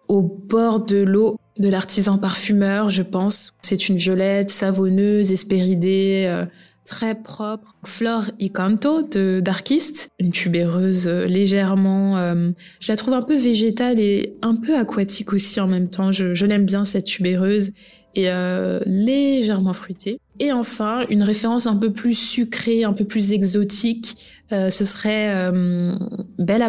Au 0.09 0.21
bord 0.21 0.81
de 0.81 0.97
l'eau 0.97 1.37
de 1.57 1.69
l'artisan 1.69 2.17
parfumeur, 2.17 2.89
je 2.89 3.03
pense. 3.03 3.53
C'est 3.61 3.89
une 3.89 3.97
violette 3.97 4.49
savonneuse, 4.49 5.31
espéridée, 5.31 6.45
très 6.85 7.15
propre. 7.15 7.75
Flore 7.85 8.25
Icanto 8.39 9.03
de 9.03 9.41
Darkist, 9.43 10.09
une 10.19 10.31
tubéreuse 10.31 11.07
euh, 11.07 11.25
légèrement, 11.25 12.17
euh, 12.17 12.51
je 12.79 12.91
la 12.91 12.95
trouve 12.95 13.13
un 13.13 13.21
peu 13.21 13.35
végétale 13.35 13.99
et 13.99 14.35
un 14.41 14.55
peu 14.55 14.77
aquatique 14.77 15.33
aussi 15.33 15.59
en 15.59 15.67
même 15.67 15.89
temps. 15.89 16.11
Je, 16.11 16.33
je 16.33 16.45
l'aime 16.45 16.65
bien 16.65 16.85
cette 16.85 17.05
tubéreuse 17.05 17.71
et 18.15 18.29
euh, 18.29 18.79
légèrement 18.85 19.73
fruitée. 19.73 20.19
Et 20.39 20.51
enfin, 20.51 21.05
une 21.09 21.21
référence 21.21 21.67
un 21.67 21.75
peu 21.75 21.93
plus 21.93 22.15
sucrée, 22.15 22.83
un 22.83 22.93
peu 22.93 23.05
plus 23.05 23.31
exotique, 23.33 24.15
euh, 24.51 24.69
ce 24.71 24.83
serait 24.83 25.33
euh, 25.35 25.95
Belle 26.39 26.67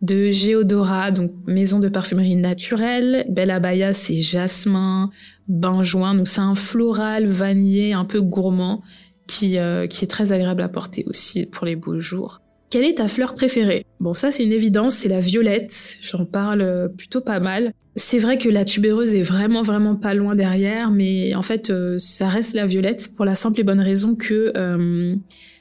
de 0.00 0.30
Géodora, 0.30 1.10
donc 1.10 1.32
maison 1.46 1.78
de 1.78 1.88
parfumerie 1.88 2.36
naturelle. 2.36 3.26
Belle 3.28 3.50
Abaya, 3.50 3.92
c'est 3.92 4.22
jasmin, 4.22 5.10
benjoin, 5.46 6.14
donc 6.14 6.26
c'est 6.26 6.40
un 6.40 6.54
floral 6.54 7.26
vanillé 7.26 7.92
un 7.92 8.06
peu 8.06 8.22
gourmand 8.22 8.82
qui, 9.26 9.58
euh, 9.58 9.86
qui 9.86 10.04
est 10.04 10.08
très 10.08 10.32
agréable 10.32 10.62
à 10.62 10.68
porter 10.68 11.04
aussi 11.06 11.44
pour 11.44 11.66
les 11.66 11.76
beaux 11.76 11.98
jours. 11.98 12.40
Quelle 12.70 12.84
est 12.84 12.98
ta 12.98 13.08
fleur 13.08 13.34
préférée? 13.34 13.86
Bon, 14.00 14.14
ça 14.14 14.30
c'est 14.30 14.44
une 14.44 14.52
évidence, 14.52 14.96
c'est 14.96 15.08
la 15.08 15.20
violette. 15.20 15.98
J'en 16.00 16.24
parle 16.24 16.62
euh, 16.62 16.88
plutôt 16.88 17.20
pas 17.20 17.40
mal. 17.40 17.72
C'est 17.94 18.18
vrai 18.18 18.36
que 18.36 18.48
la 18.48 18.64
tubéreuse 18.64 19.14
est 19.14 19.22
vraiment 19.22 19.62
vraiment 19.62 19.96
pas 19.96 20.14
loin 20.14 20.34
derrière, 20.34 20.90
mais 20.90 21.34
en 21.34 21.42
fait 21.42 21.70
euh, 21.70 21.96
ça 21.98 22.28
reste 22.28 22.54
la 22.54 22.66
violette 22.66 23.14
pour 23.14 23.24
la 23.24 23.34
simple 23.34 23.60
et 23.60 23.64
bonne 23.64 23.80
raison 23.80 24.16
que 24.16 24.52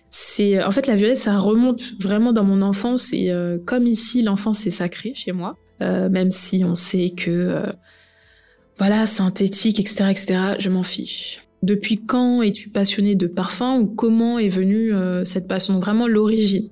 c'est 0.10 0.64
en 0.64 0.72
fait 0.72 0.88
la 0.88 0.96
violette 0.96 1.18
ça 1.18 1.38
remonte 1.38 1.94
vraiment 2.00 2.32
dans 2.32 2.44
mon 2.44 2.62
enfance 2.62 3.12
et 3.14 3.34
comme 3.66 3.86
ici 3.86 4.22
l'enfance 4.22 4.66
est 4.66 4.72
sacrée 4.72 5.14
chez 5.14 5.34
moi, 5.34 5.58
même 5.82 6.32
si 6.32 6.64
on 6.64 6.76
sait 6.76 7.10
que 7.10 7.64
voilà 8.78 9.08
synthétique 9.08 9.80
etc 9.80 10.06
etc, 10.10 10.40
je 10.60 10.70
m'en 10.70 10.84
fiche. 10.84 11.46
Depuis 11.66 11.98
quand 11.98 12.44
es-tu 12.44 12.70
passionné 12.70 13.16
de 13.16 13.26
parfum 13.26 13.80
ou 13.80 13.88
comment 13.88 14.38
est 14.38 14.50
venue 14.50 14.94
euh, 14.94 15.24
cette 15.24 15.48
passion? 15.48 15.80
Vraiment 15.80 16.08
l'origine. 16.08 16.70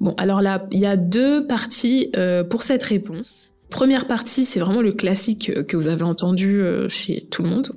Bon, 0.00 0.14
alors 0.16 0.40
là, 0.40 0.66
il 0.70 0.80
y 0.80 0.86
a 0.86 0.96
deux 0.96 1.46
parties 1.46 2.10
euh, 2.16 2.44
pour 2.44 2.62
cette 2.62 2.82
réponse. 2.82 3.52
Première 3.70 4.06
partie, 4.06 4.44
c'est 4.44 4.60
vraiment 4.60 4.82
le 4.82 4.92
classique 4.92 5.50
euh, 5.50 5.64
que 5.64 5.76
vous 5.76 5.88
avez 5.88 6.02
entendu 6.02 6.60
chez 6.88 7.26
tout 7.30 7.42
le 7.42 7.48
monde. 7.48 7.68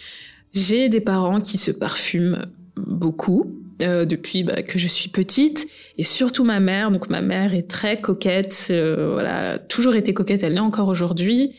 J'ai 0.52 0.88
des 0.88 1.00
parents 1.00 1.40
qui 1.40 1.58
se 1.58 1.70
parfument 1.70 2.46
beaucoup 2.76 3.58
depuis 3.78 4.44
bah, 4.44 4.62
que 4.62 4.78
je 4.78 4.86
suis 4.86 5.08
petite 5.08 5.66
et 5.96 6.04
surtout 6.04 6.44
ma 6.44 6.60
mère. 6.60 6.90
Donc 6.90 7.08
ma 7.10 7.20
mère 7.20 7.54
est 7.54 7.68
très 7.68 8.00
coquette, 8.00 8.66
voilà, 8.68 9.58
toujours 9.58 9.96
été 9.96 10.14
coquette, 10.14 10.42
elle 10.42 10.52
l'est 10.52 10.60
encore 10.60 10.88
aujourd'hui 10.88 11.52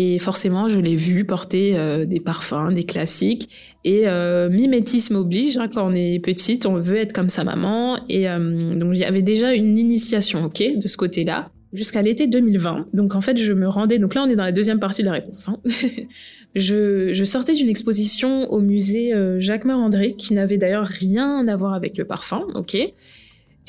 et 0.00 0.20
forcément, 0.20 0.68
je 0.68 0.78
l'ai 0.78 0.94
vu 0.94 1.24
porter 1.24 1.76
euh, 1.76 2.06
des 2.06 2.20
parfums, 2.20 2.72
des 2.72 2.84
classiques. 2.84 3.48
Et 3.84 4.06
euh, 4.06 4.48
mimétisme 4.48 5.16
oblige, 5.16 5.58
hein, 5.58 5.66
quand 5.66 5.90
on 5.90 5.92
est 5.92 6.20
petite, 6.20 6.66
on 6.66 6.74
veut 6.74 6.98
être 6.98 7.12
comme 7.12 7.28
sa 7.28 7.42
maman. 7.42 7.98
Et 8.08 8.28
euh, 8.28 8.76
donc, 8.76 8.90
il 8.92 9.00
y 9.00 9.04
avait 9.04 9.22
déjà 9.22 9.52
une 9.54 9.76
initiation, 9.76 10.44
ok, 10.44 10.62
de 10.80 10.86
ce 10.86 10.96
côté-là, 10.96 11.50
jusqu'à 11.72 12.00
l'été 12.00 12.28
2020. 12.28 12.86
Donc, 12.94 13.16
en 13.16 13.20
fait, 13.20 13.38
je 13.38 13.52
me 13.52 13.66
rendais... 13.66 13.98
Donc 13.98 14.14
là, 14.14 14.22
on 14.22 14.30
est 14.30 14.36
dans 14.36 14.44
la 14.44 14.52
deuxième 14.52 14.78
partie 14.78 15.02
de 15.02 15.08
la 15.08 15.14
réponse. 15.14 15.48
Hein. 15.48 15.58
je, 16.54 17.24
sortais 17.24 17.54
d'une 17.54 17.68
exposition 17.68 18.48
au 18.52 18.60
musée 18.60 19.12
Jacques-Marandré, 19.40 20.14
qui 20.14 20.32
n'avait 20.32 20.58
d'ailleurs 20.58 20.86
rien 20.86 21.48
à 21.48 21.56
voir 21.56 21.74
avec 21.74 21.96
le 21.96 22.04
parfum, 22.04 22.46
ok 22.54 22.76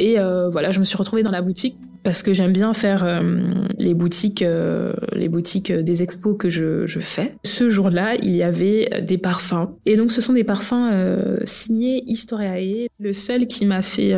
et 0.02 0.16
voilà, 0.52 0.72
je 0.72 0.80
me 0.80 0.86
suis 0.86 0.96
retrouvée 0.96 1.24
dans 1.24 1.32
la 1.32 1.42
boutique 1.42 1.76
parce 2.10 2.24
que 2.24 2.34
j'aime 2.34 2.54
bien 2.54 2.74
faire 2.74 3.04
euh, 3.04 3.22
les 3.78 3.94
boutiques, 3.94 4.42
euh, 4.42 4.94
les 5.14 5.30
boutiques 5.30 5.72
des 5.72 6.02
expos 6.02 6.36
que 6.40 6.50
je, 6.50 6.88
je 6.88 7.00
fais. 7.00 7.36
Ce 7.46 7.70
jour-là, 7.70 8.16
il 8.16 8.36
y 8.36 8.42
avait 8.42 9.04
des 9.04 9.20
parfums, 9.20 9.76
et 9.86 9.96
donc 9.96 10.12
ce 10.12 10.20
sont 10.20 10.34
des 10.34 10.44
parfums 10.44 10.90
euh, 10.92 11.38
signés 11.44 12.04
Historiae. 12.08 12.88
Le 13.00 13.14
seul 13.14 13.46
qui 13.46 13.64
m'a 13.68 13.84
fait 13.84 14.16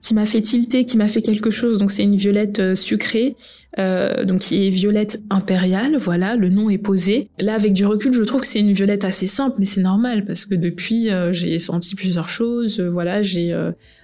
qui 0.00 0.14
m'a 0.14 0.26
fait 0.26 0.40
tilter, 0.40 0.84
qui 0.84 0.96
m'a 0.96 1.08
fait 1.08 1.22
quelque 1.22 1.50
chose. 1.50 1.78
Donc 1.78 1.90
c'est 1.90 2.02
une 2.02 2.16
violette 2.16 2.60
euh, 2.60 2.74
sucrée, 2.74 3.34
euh, 3.78 4.24
donc 4.24 4.40
qui 4.40 4.66
est 4.66 4.70
violette 4.70 5.20
impériale. 5.30 5.96
Voilà, 5.96 6.36
le 6.36 6.48
nom 6.48 6.70
est 6.70 6.78
posé. 6.78 7.28
Là, 7.38 7.54
avec 7.54 7.72
du 7.72 7.84
recul, 7.84 8.12
je 8.12 8.22
trouve 8.22 8.42
que 8.42 8.46
c'est 8.46 8.60
une 8.60 8.72
violette 8.72 9.04
assez 9.04 9.26
simple, 9.26 9.56
mais 9.58 9.64
c'est 9.64 9.80
normal 9.80 10.24
parce 10.24 10.46
que 10.46 10.54
depuis, 10.54 11.10
euh, 11.10 11.32
j'ai 11.32 11.58
senti 11.58 11.94
plusieurs 11.94 12.28
choses. 12.28 12.80
voilà, 12.80 13.22
j'ai 13.22 13.54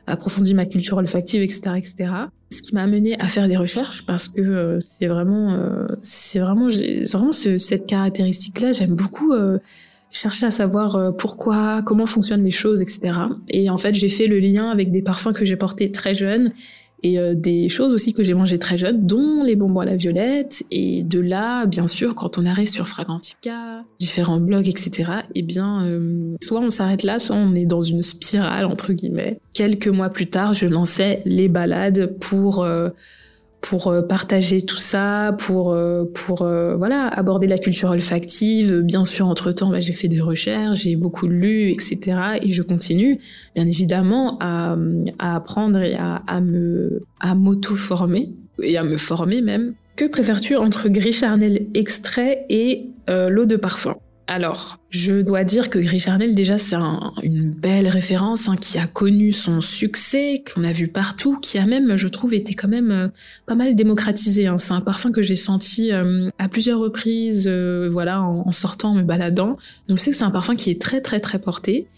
approfondi 0.07 0.55
ma 0.55 0.67
culture 0.67 0.97
olfactive, 0.97 1.43
etc., 1.43 1.61
etc. 1.77 2.13
Ce 2.51 2.63
qui 2.63 2.75
m'a 2.75 2.83
amené 2.83 3.19
à 3.19 3.29
faire 3.29 3.49
des 3.49 3.57
recherches 3.57 4.05
parce 4.05 4.29
que 4.29 4.79
c'est 4.81 5.07
vraiment, 5.07 5.87
c'est 6.01 6.39
vraiment, 6.39 6.69
vraiment 6.69 7.33
cette 7.33 7.87
caractéristique-là. 7.87 8.73
J'aime 8.73 8.95
beaucoup 8.95 9.33
cherchais 10.13 10.47
à 10.47 10.51
savoir 10.51 11.15
pourquoi, 11.17 11.83
comment 11.83 12.07
fonctionnent 12.07 12.45
les 12.45 12.51
choses, 12.51 12.83
etc. 12.83 13.13
Et 13.49 13.71
en 13.71 13.77
fait, 13.77 13.95
j'ai 13.95 14.09
fait 14.09 14.27
le 14.27 14.39
lien 14.39 14.71
avec 14.71 14.91
des 14.91 15.03
parfums 15.03 15.33
que 15.35 15.45
j'ai 15.45 15.57
portés 15.57 15.91
très 15.91 16.15
jeune 16.15 16.53
et 17.03 17.19
euh, 17.19 17.35
des 17.35 17.69
choses 17.69 17.95
aussi 17.95 18.13
que 18.13 18.23
j'ai 18.23 18.35
mangées 18.35 18.59
très 18.59 18.79
jeune, 18.79 19.07
dont 19.07 19.43
les 19.43 19.57
bonbons 19.57 19.81
à 19.81 19.85
la 19.85 19.97
violette. 19.97 20.63
Et 20.71 21.03
de 21.03 21.21
là, 21.21 21.67
bien 21.67 21.87
sûr, 21.87 22.15
quand 22.15 22.39
on 22.39 22.47
arrive 22.47 22.69
sur 22.69 22.87
Fragrantica, 22.89 23.85
différents 23.99 24.41
blogs, 24.41 24.69
etc., 24.69 25.11
eh 25.35 25.43
bien, 25.43 25.85
euh, 25.85 26.37
soit 26.41 26.61
on 26.61 26.71
s'arrête 26.71 27.03
là, 27.03 27.19
soit 27.19 27.37
on 27.37 27.55
est 27.55 27.67
dans 27.67 27.83
une 27.83 28.03
spirale, 28.03 28.67
entre 28.67 28.93
guillemets. 28.93 29.41
Quelques 29.53 29.89
mois 29.89 30.11
plus 30.11 30.29
tard, 30.29 30.53
je 30.53 30.67
lançais 30.67 31.23
les 31.25 31.49
balades 31.49 32.17
pour... 32.21 32.63
Euh, 32.63 32.91
pour 33.63 33.87
euh, 33.87 34.03
partager 34.03 34.61
tout 34.61 34.77
ça, 34.77 35.35
pour 35.39 35.73
euh, 35.73 36.05
pour 36.13 36.43
euh, 36.43 36.77
voilà 36.77 37.07
aborder 37.07 37.47
la 37.47 37.57
culture 37.57 37.91
olfactive. 37.91 38.81
Bien 38.81 39.05
sûr, 39.05 39.29
entre 39.29 39.53
temps, 39.53 39.71
bah, 39.71 39.81
j'ai 39.81 39.93
fait 39.93 40.09
des 40.09 40.21
recherches, 40.21 40.81
j'ai 40.81 40.97
beaucoup 40.97 41.29
lu, 41.29 41.71
etc. 41.71 42.41
Et 42.43 42.51
je 42.51 42.63
continue, 42.63 43.21
bien 43.55 43.67
évidemment, 43.67 44.37
à, 44.41 44.77
à 45.19 45.37
apprendre 45.37 45.79
et 45.79 45.95
à, 45.95 46.23
à 46.27 46.41
me 46.41 47.01
à 47.21 47.35
m'auto 47.35 47.77
former 47.77 48.33
et 48.61 48.77
à 48.77 48.83
me 48.83 48.97
former 48.97 49.41
même. 49.41 49.75
Que 49.97 50.07
préfères-tu 50.07 50.57
entre 50.57 50.89
gris 50.89 51.13
charnel 51.13 51.69
extrait 51.75 52.45
et 52.51 52.89
l'eau 53.09 53.45
de 53.45 53.57
parfum? 53.57 53.95
Alors, 54.29 54.79
je 54.89 55.21
dois 55.21 55.43
dire 55.43 55.69
que 55.69 55.79
Gris 55.79 55.99
Charnel, 55.99 56.35
déjà, 56.35 56.57
c'est 56.57 56.77
une 57.23 57.51
belle 57.51 57.89
référence 57.89 58.49
hein, 58.49 58.57
qui 58.57 58.79
a 58.79 58.87
connu 58.87 59.33
son 59.33 59.61
succès, 59.61 60.43
qu'on 60.43 60.63
a 60.65 60.71
vu 60.71 60.87
partout, 60.87 61.39
qui 61.39 61.59
a 61.59 61.67
même, 61.67 61.97
je 61.97 62.09
trouve, 62.09 62.33
été 62.33 62.55
quand 62.55 62.69
même 62.69 62.91
euh, 62.91 63.09
pas 63.47 63.57
mal 63.57 63.75
démocratisé. 63.75 64.47
Hein. 64.47 64.59
C'est 64.59 64.73
un 64.73 64.81
parfum 64.81 65.11
que 65.11 65.23
j'ai 65.23 65.37
senti 65.37 65.93
euh, 65.93 66.29
à 66.39 66.49
plusieurs 66.49 66.79
reprises, 66.79 67.47
euh, 67.49 67.89
voilà, 67.91 68.23
en, 68.23 68.51
sortant, 68.53 68.91
en 68.91 68.95
me 68.95 69.03
baladant. 69.03 69.59
Donc, 69.89 69.99
je 69.99 70.03
sais 70.03 70.11
que 70.13 70.17
c'est 70.17 70.25
un 70.25 70.31
parfum 70.31 70.55
qui 70.55 70.71
est 70.71 70.81
très, 70.81 71.01
très, 71.01 71.19
très 71.19 71.41
porté. 71.41 71.89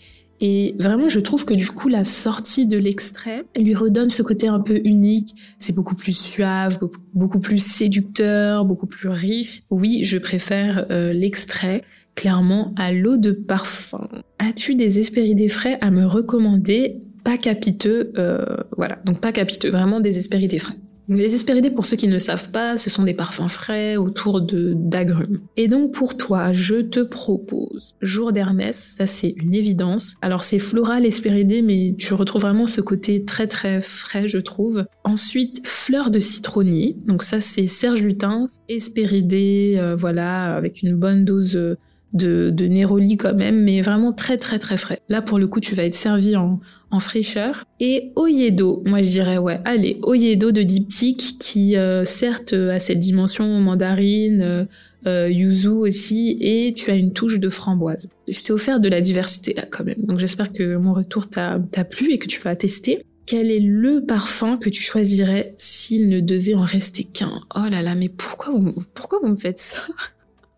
Et 0.40 0.74
vraiment, 0.78 1.08
je 1.08 1.20
trouve 1.20 1.44
que 1.44 1.54
du 1.54 1.68
coup, 1.68 1.88
la 1.88 2.04
sortie 2.04 2.66
de 2.66 2.76
l'extrait 2.76 3.44
lui 3.56 3.74
redonne 3.74 4.10
ce 4.10 4.22
côté 4.22 4.48
un 4.48 4.60
peu 4.60 4.80
unique. 4.84 5.34
C'est 5.58 5.74
beaucoup 5.74 5.94
plus 5.94 6.16
suave, 6.16 6.80
beaucoup, 7.14 7.38
plus 7.38 7.64
séducteur, 7.64 8.64
beaucoup 8.64 8.86
plus 8.86 9.08
riche. 9.08 9.60
Oui, 9.70 10.02
je 10.02 10.18
préfère 10.18 10.86
l'extrait 10.90 11.84
clairement 12.14 12.72
à 12.76 12.92
l'eau 12.92 13.16
de 13.16 13.32
parfum. 13.32 14.08
As-tu 14.38 14.74
des 14.74 14.98
espéridés 14.98 15.48
frais 15.48 15.78
à 15.80 15.90
me 15.90 16.06
recommander? 16.06 17.00
Pas 17.24 17.38
capiteux, 17.38 18.12
euh, 18.18 18.44
voilà. 18.76 18.98
Donc 19.04 19.20
pas 19.20 19.32
capiteux, 19.32 19.70
vraiment 19.70 20.00
des 20.00 20.18
espéridés 20.18 20.58
frais. 20.58 20.76
Les 21.06 21.34
espéridés, 21.34 21.70
pour 21.70 21.84
ceux 21.84 21.98
qui 21.98 22.08
ne 22.08 22.16
savent 22.16 22.50
pas, 22.50 22.78
ce 22.78 22.88
sont 22.88 23.02
des 23.02 23.12
parfums 23.12 23.48
frais 23.48 23.96
autour 23.96 24.40
de 24.40 24.72
d'agrumes. 24.74 25.40
Et 25.58 25.68
donc 25.68 25.92
pour 25.92 26.16
toi, 26.16 26.54
je 26.54 26.76
te 26.76 27.00
propose 27.00 27.94
Jour 28.00 28.32
d'Hermès, 28.32 28.94
ça 28.96 29.06
c'est 29.06 29.34
une 29.36 29.52
évidence. 29.52 30.14
Alors 30.22 30.44
c'est 30.44 30.58
floral 30.58 31.04
espéridé, 31.04 31.60
mais 31.60 31.94
tu 31.98 32.14
retrouves 32.14 32.40
vraiment 32.40 32.66
ce 32.66 32.80
côté 32.80 33.24
très 33.26 33.46
très 33.46 33.82
frais, 33.82 34.28
je 34.28 34.38
trouve. 34.38 34.86
Ensuite, 35.04 35.60
Fleur 35.68 36.10
de 36.10 36.20
citronnier, 36.20 36.96
donc 37.06 37.22
ça 37.22 37.38
c'est 37.38 37.66
Serge 37.66 38.00
Lutens, 38.00 38.60
espéridé, 38.70 39.74
euh, 39.76 39.96
voilà, 39.96 40.56
avec 40.56 40.82
une 40.82 40.94
bonne 40.94 41.26
dose 41.26 41.56
euh, 41.56 41.76
de, 42.14 42.50
de 42.50 42.66
Neroli 42.66 43.16
quand 43.16 43.34
même, 43.34 43.62
mais 43.62 43.80
vraiment 43.80 44.12
très 44.12 44.38
très 44.38 44.58
très 44.58 44.76
frais. 44.76 45.00
Là 45.08 45.20
pour 45.20 45.38
le 45.38 45.46
coup 45.46 45.60
tu 45.60 45.74
vas 45.74 45.84
être 45.84 45.94
servi 45.94 46.36
en, 46.36 46.60
en 46.90 46.98
fraîcheur. 46.98 47.64
Et 47.80 48.12
Oyedo, 48.16 48.82
moi 48.86 49.02
je 49.02 49.10
dirais 49.10 49.38
ouais, 49.38 49.60
allez, 49.64 49.98
Oyedo 50.02 50.52
de 50.52 50.62
diptyque 50.62 51.36
qui 51.38 51.76
euh, 51.76 52.04
certes 52.04 52.52
a 52.52 52.78
cette 52.78 53.00
dimension 53.00 53.60
mandarine, 53.60 54.40
euh, 54.40 54.64
euh, 55.06 55.28
yuzu 55.28 55.68
aussi, 55.68 56.38
et 56.40 56.72
tu 56.72 56.90
as 56.90 56.94
une 56.94 57.12
touche 57.12 57.38
de 57.38 57.50
framboise. 57.50 58.08
Je 58.26 58.40
t'ai 58.40 58.52
offert 58.52 58.80
de 58.80 58.88
la 58.88 59.00
diversité 59.02 59.52
là 59.52 59.66
quand 59.70 59.84
même, 59.84 59.98
donc 59.98 60.18
j'espère 60.18 60.52
que 60.52 60.76
mon 60.76 60.94
retour 60.94 61.28
t'a 61.28 61.58
plu 61.90 62.12
et 62.12 62.18
que 62.18 62.26
tu 62.26 62.40
vas 62.40 62.56
tester. 62.56 63.04
Quel 63.26 63.50
est 63.50 63.60
le 63.60 64.04
parfum 64.04 64.58
que 64.58 64.68
tu 64.68 64.82
choisirais 64.82 65.54
s'il 65.56 66.10
ne 66.10 66.20
devait 66.20 66.54
en 66.54 66.64
rester 66.64 67.04
qu'un? 67.04 67.40
Oh 67.56 67.66
là 67.70 67.80
là, 67.80 67.94
mais 67.94 68.10
pourquoi 68.10 68.52
vous, 68.52 68.74
pourquoi 68.92 69.18
vous 69.22 69.28
me 69.28 69.36
faites 69.36 69.58
ça? 69.58 69.80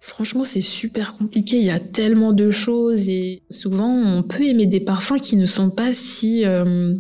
Franchement, 0.07 0.45
c'est 0.45 0.61
super 0.61 1.15
compliqué. 1.15 1.57
Il 1.57 1.65
y 1.65 1.71
a 1.71 1.81
tellement 1.81 2.33
de 2.33 2.53
choses 2.53 3.09
et 3.09 3.43
souvent, 3.51 3.91
on 3.93 4.23
peut 4.23 4.45
aimer 4.45 4.67
des 4.67 4.79
parfums 4.79 5.17
qui 5.21 5.35
ne 5.35 5.47
sont 5.47 5.69
pas 5.69 5.93
si 5.93 6.47
euh, 6.47 6.95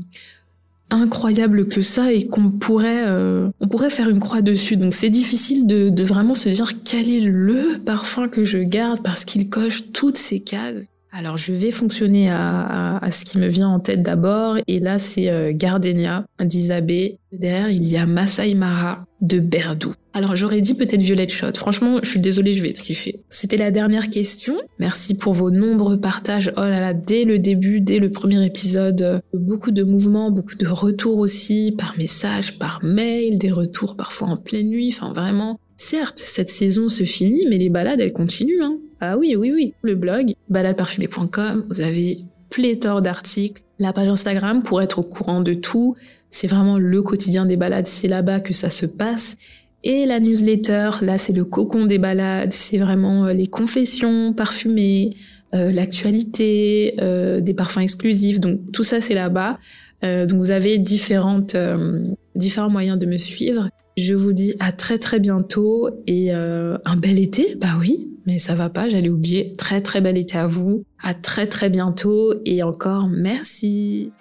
incroyables 0.90 1.68
que 1.68 1.82
ça 1.82 2.12
et 2.12 2.26
qu'on 2.26 2.50
pourrait, 2.50 3.06
euh, 3.06 3.48
on 3.60 3.68
pourrait 3.68 3.90
faire 3.90 4.08
une 4.08 4.18
croix 4.18 4.42
dessus. 4.42 4.76
Donc, 4.76 4.92
c'est 4.92 5.08
difficile 5.08 5.68
de, 5.68 5.88
de 5.88 6.02
vraiment 6.02 6.34
se 6.34 6.48
dire 6.48 6.72
quel 6.84 7.08
est 7.08 7.20
le 7.20 7.78
parfum 7.78 8.26
que 8.26 8.44
je 8.44 8.58
garde 8.58 9.00
parce 9.04 9.24
qu'il 9.24 9.48
coche 9.48 9.92
toutes 9.92 10.18
ces 10.18 10.40
cases. 10.40 10.86
Alors 11.18 11.38
je 11.38 11.54
vais 11.54 11.70
fonctionner 11.70 12.28
à, 12.28 13.00
ce 13.10 13.24
qui 13.24 13.38
me 13.38 13.48
vient 13.48 13.70
en 13.70 13.80
tête 13.80 14.02
d'abord 14.02 14.58
et 14.66 14.80
là 14.80 14.98
c'est 14.98 15.30
euh, 15.30 15.52
Gardenia 15.54 16.26
d'Isabée. 16.44 17.16
Derrière 17.32 17.70
il 17.70 17.88
y 17.88 17.96
a 17.96 18.04
Masai 18.04 18.52
Mara 18.54 19.06
de 19.22 19.38
Berdou. 19.38 19.94
Alors 20.12 20.36
j'aurais 20.36 20.60
dit 20.60 20.74
peut-être 20.74 21.00
Violette 21.00 21.32
Shot. 21.32 21.54
Franchement 21.54 22.00
je 22.02 22.10
suis 22.10 22.20
désolée 22.20 22.52
je 22.52 22.62
vais 22.62 22.74
tricher. 22.74 23.20
C'était 23.30 23.56
la 23.56 23.70
dernière 23.70 24.10
question. 24.10 24.58
Merci 24.78 25.16
pour 25.16 25.32
vos 25.32 25.50
nombreux 25.50 25.98
partages. 25.98 26.52
Oh 26.54 26.60
là 26.60 26.80
là 26.80 26.92
dès 26.92 27.24
le 27.24 27.38
début, 27.38 27.80
dès 27.80 27.98
le 27.98 28.10
premier 28.10 28.44
épisode, 28.44 29.00
euh, 29.00 29.20
beaucoup 29.32 29.70
de 29.70 29.84
mouvements, 29.84 30.30
beaucoup 30.30 30.56
de 30.56 30.68
retours 30.68 31.16
aussi 31.16 31.74
par 31.78 31.96
message, 31.96 32.58
par 32.58 32.80
mail, 32.84 33.38
des 33.38 33.50
retours 33.50 33.96
parfois 33.96 34.28
en 34.28 34.36
pleine 34.36 34.68
nuit. 34.68 34.94
Enfin 34.94 35.14
vraiment 35.14 35.58
Certes, 35.78 36.20
cette 36.24 36.48
saison 36.48 36.88
se 36.88 37.04
finit, 37.04 37.44
mais 37.50 37.58
les 37.58 37.68
balades, 37.68 38.00
elles 38.00 38.14
continuent. 38.14 38.62
Hein. 38.62 38.78
Ah 39.00 39.18
oui, 39.18 39.36
oui, 39.36 39.52
oui. 39.52 39.74
Le 39.82 39.94
blog, 39.94 40.34
baladeparfumée.com, 40.48 41.66
vous 41.68 41.80
avez 41.80 42.20
pléthore 42.50 43.02
d'articles. 43.02 43.62
La 43.78 43.92
page 43.92 44.08
Instagram 44.08 44.62
pour 44.62 44.80
être 44.80 45.00
au 45.00 45.02
courant 45.02 45.42
de 45.42 45.52
tout. 45.52 45.96
C'est 46.30 46.46
vraiment 46.46 46.78
le 46.78 47.02
quotidien 47.02 47.44
des 47.44 47.56
balades, 47.56 47.86
c'est 47.86 48.08
là-bas 48.08 48.40
que 48.40 48.54
ça 48.54 48.70
se 48.70 48.86
passe. 48.86 49.36
Et 49.84 50.06
la 50.06 50.18
newsletter, 50.18 50.90
là, 51.02 51.18
c'est 51.18 51.32
le 51.32 51.44
cocon 51.44 51.86
des 51.86 51.98
balades. 51.98 52.52
C'est 52.52 52.78
vraiment 52.78 53.26
euh, 53.26 53.32
les 53.32 53.46
confessions 53.46 54.32
parfumées, 54.32 55.14
euh, 55.54 55.70
l'actualité, 55.70 56.94
euh, 57.00 57.40
des 57.40 57.54
parfums 57.54 57.80
exclusifs. 57.80 58.40
Donc 58.40 58.72
tout 58.72 58.82
ça, 58.82 59.00
c'est 59.00 59.14
là-bas. 59.14 59.58
donc 60.02 60.38
vous 60.38 60.50
avez 60.50 60.78
différentes, 60.78 61.56
différents 62.34 62.70
moyens 62.70 62.98
de 62.98 63.06
me 63.06 63.16
suivre. 63.16 63.68
Je 63.96 64.14
vous 64.14 64.32
dis 64.32 64.54
à 64.58 64.72
très 64.72 64.98
très 64.98 65.20
bientôt 65.20 65.88
et 66.06 66.32
un 66.32 66.96
bel 66.96 67.18
été. 67.18 67.56
Bah 67.56 67.76
oui, 67.80 68.10
mais 68.26 68.38
ça 68.38 68.54
va 68.54 68.68
pas, 68.68 68.88
j'allais 68.88 69.08
oublier. 69.08 69.54
Très 69.56 69.80
très 69.80 70.00
bel 70.00 70.18
été 70.18 70.36
à 70.36 70.46
vous. 70.46 70.84
À 71.00 71.14
très 71.14 71.46
très 71.46 71.70
bientôt 71.70 72.34
et 72.44 72.62
encore 72.62 73.08
merci. 73.08 74.12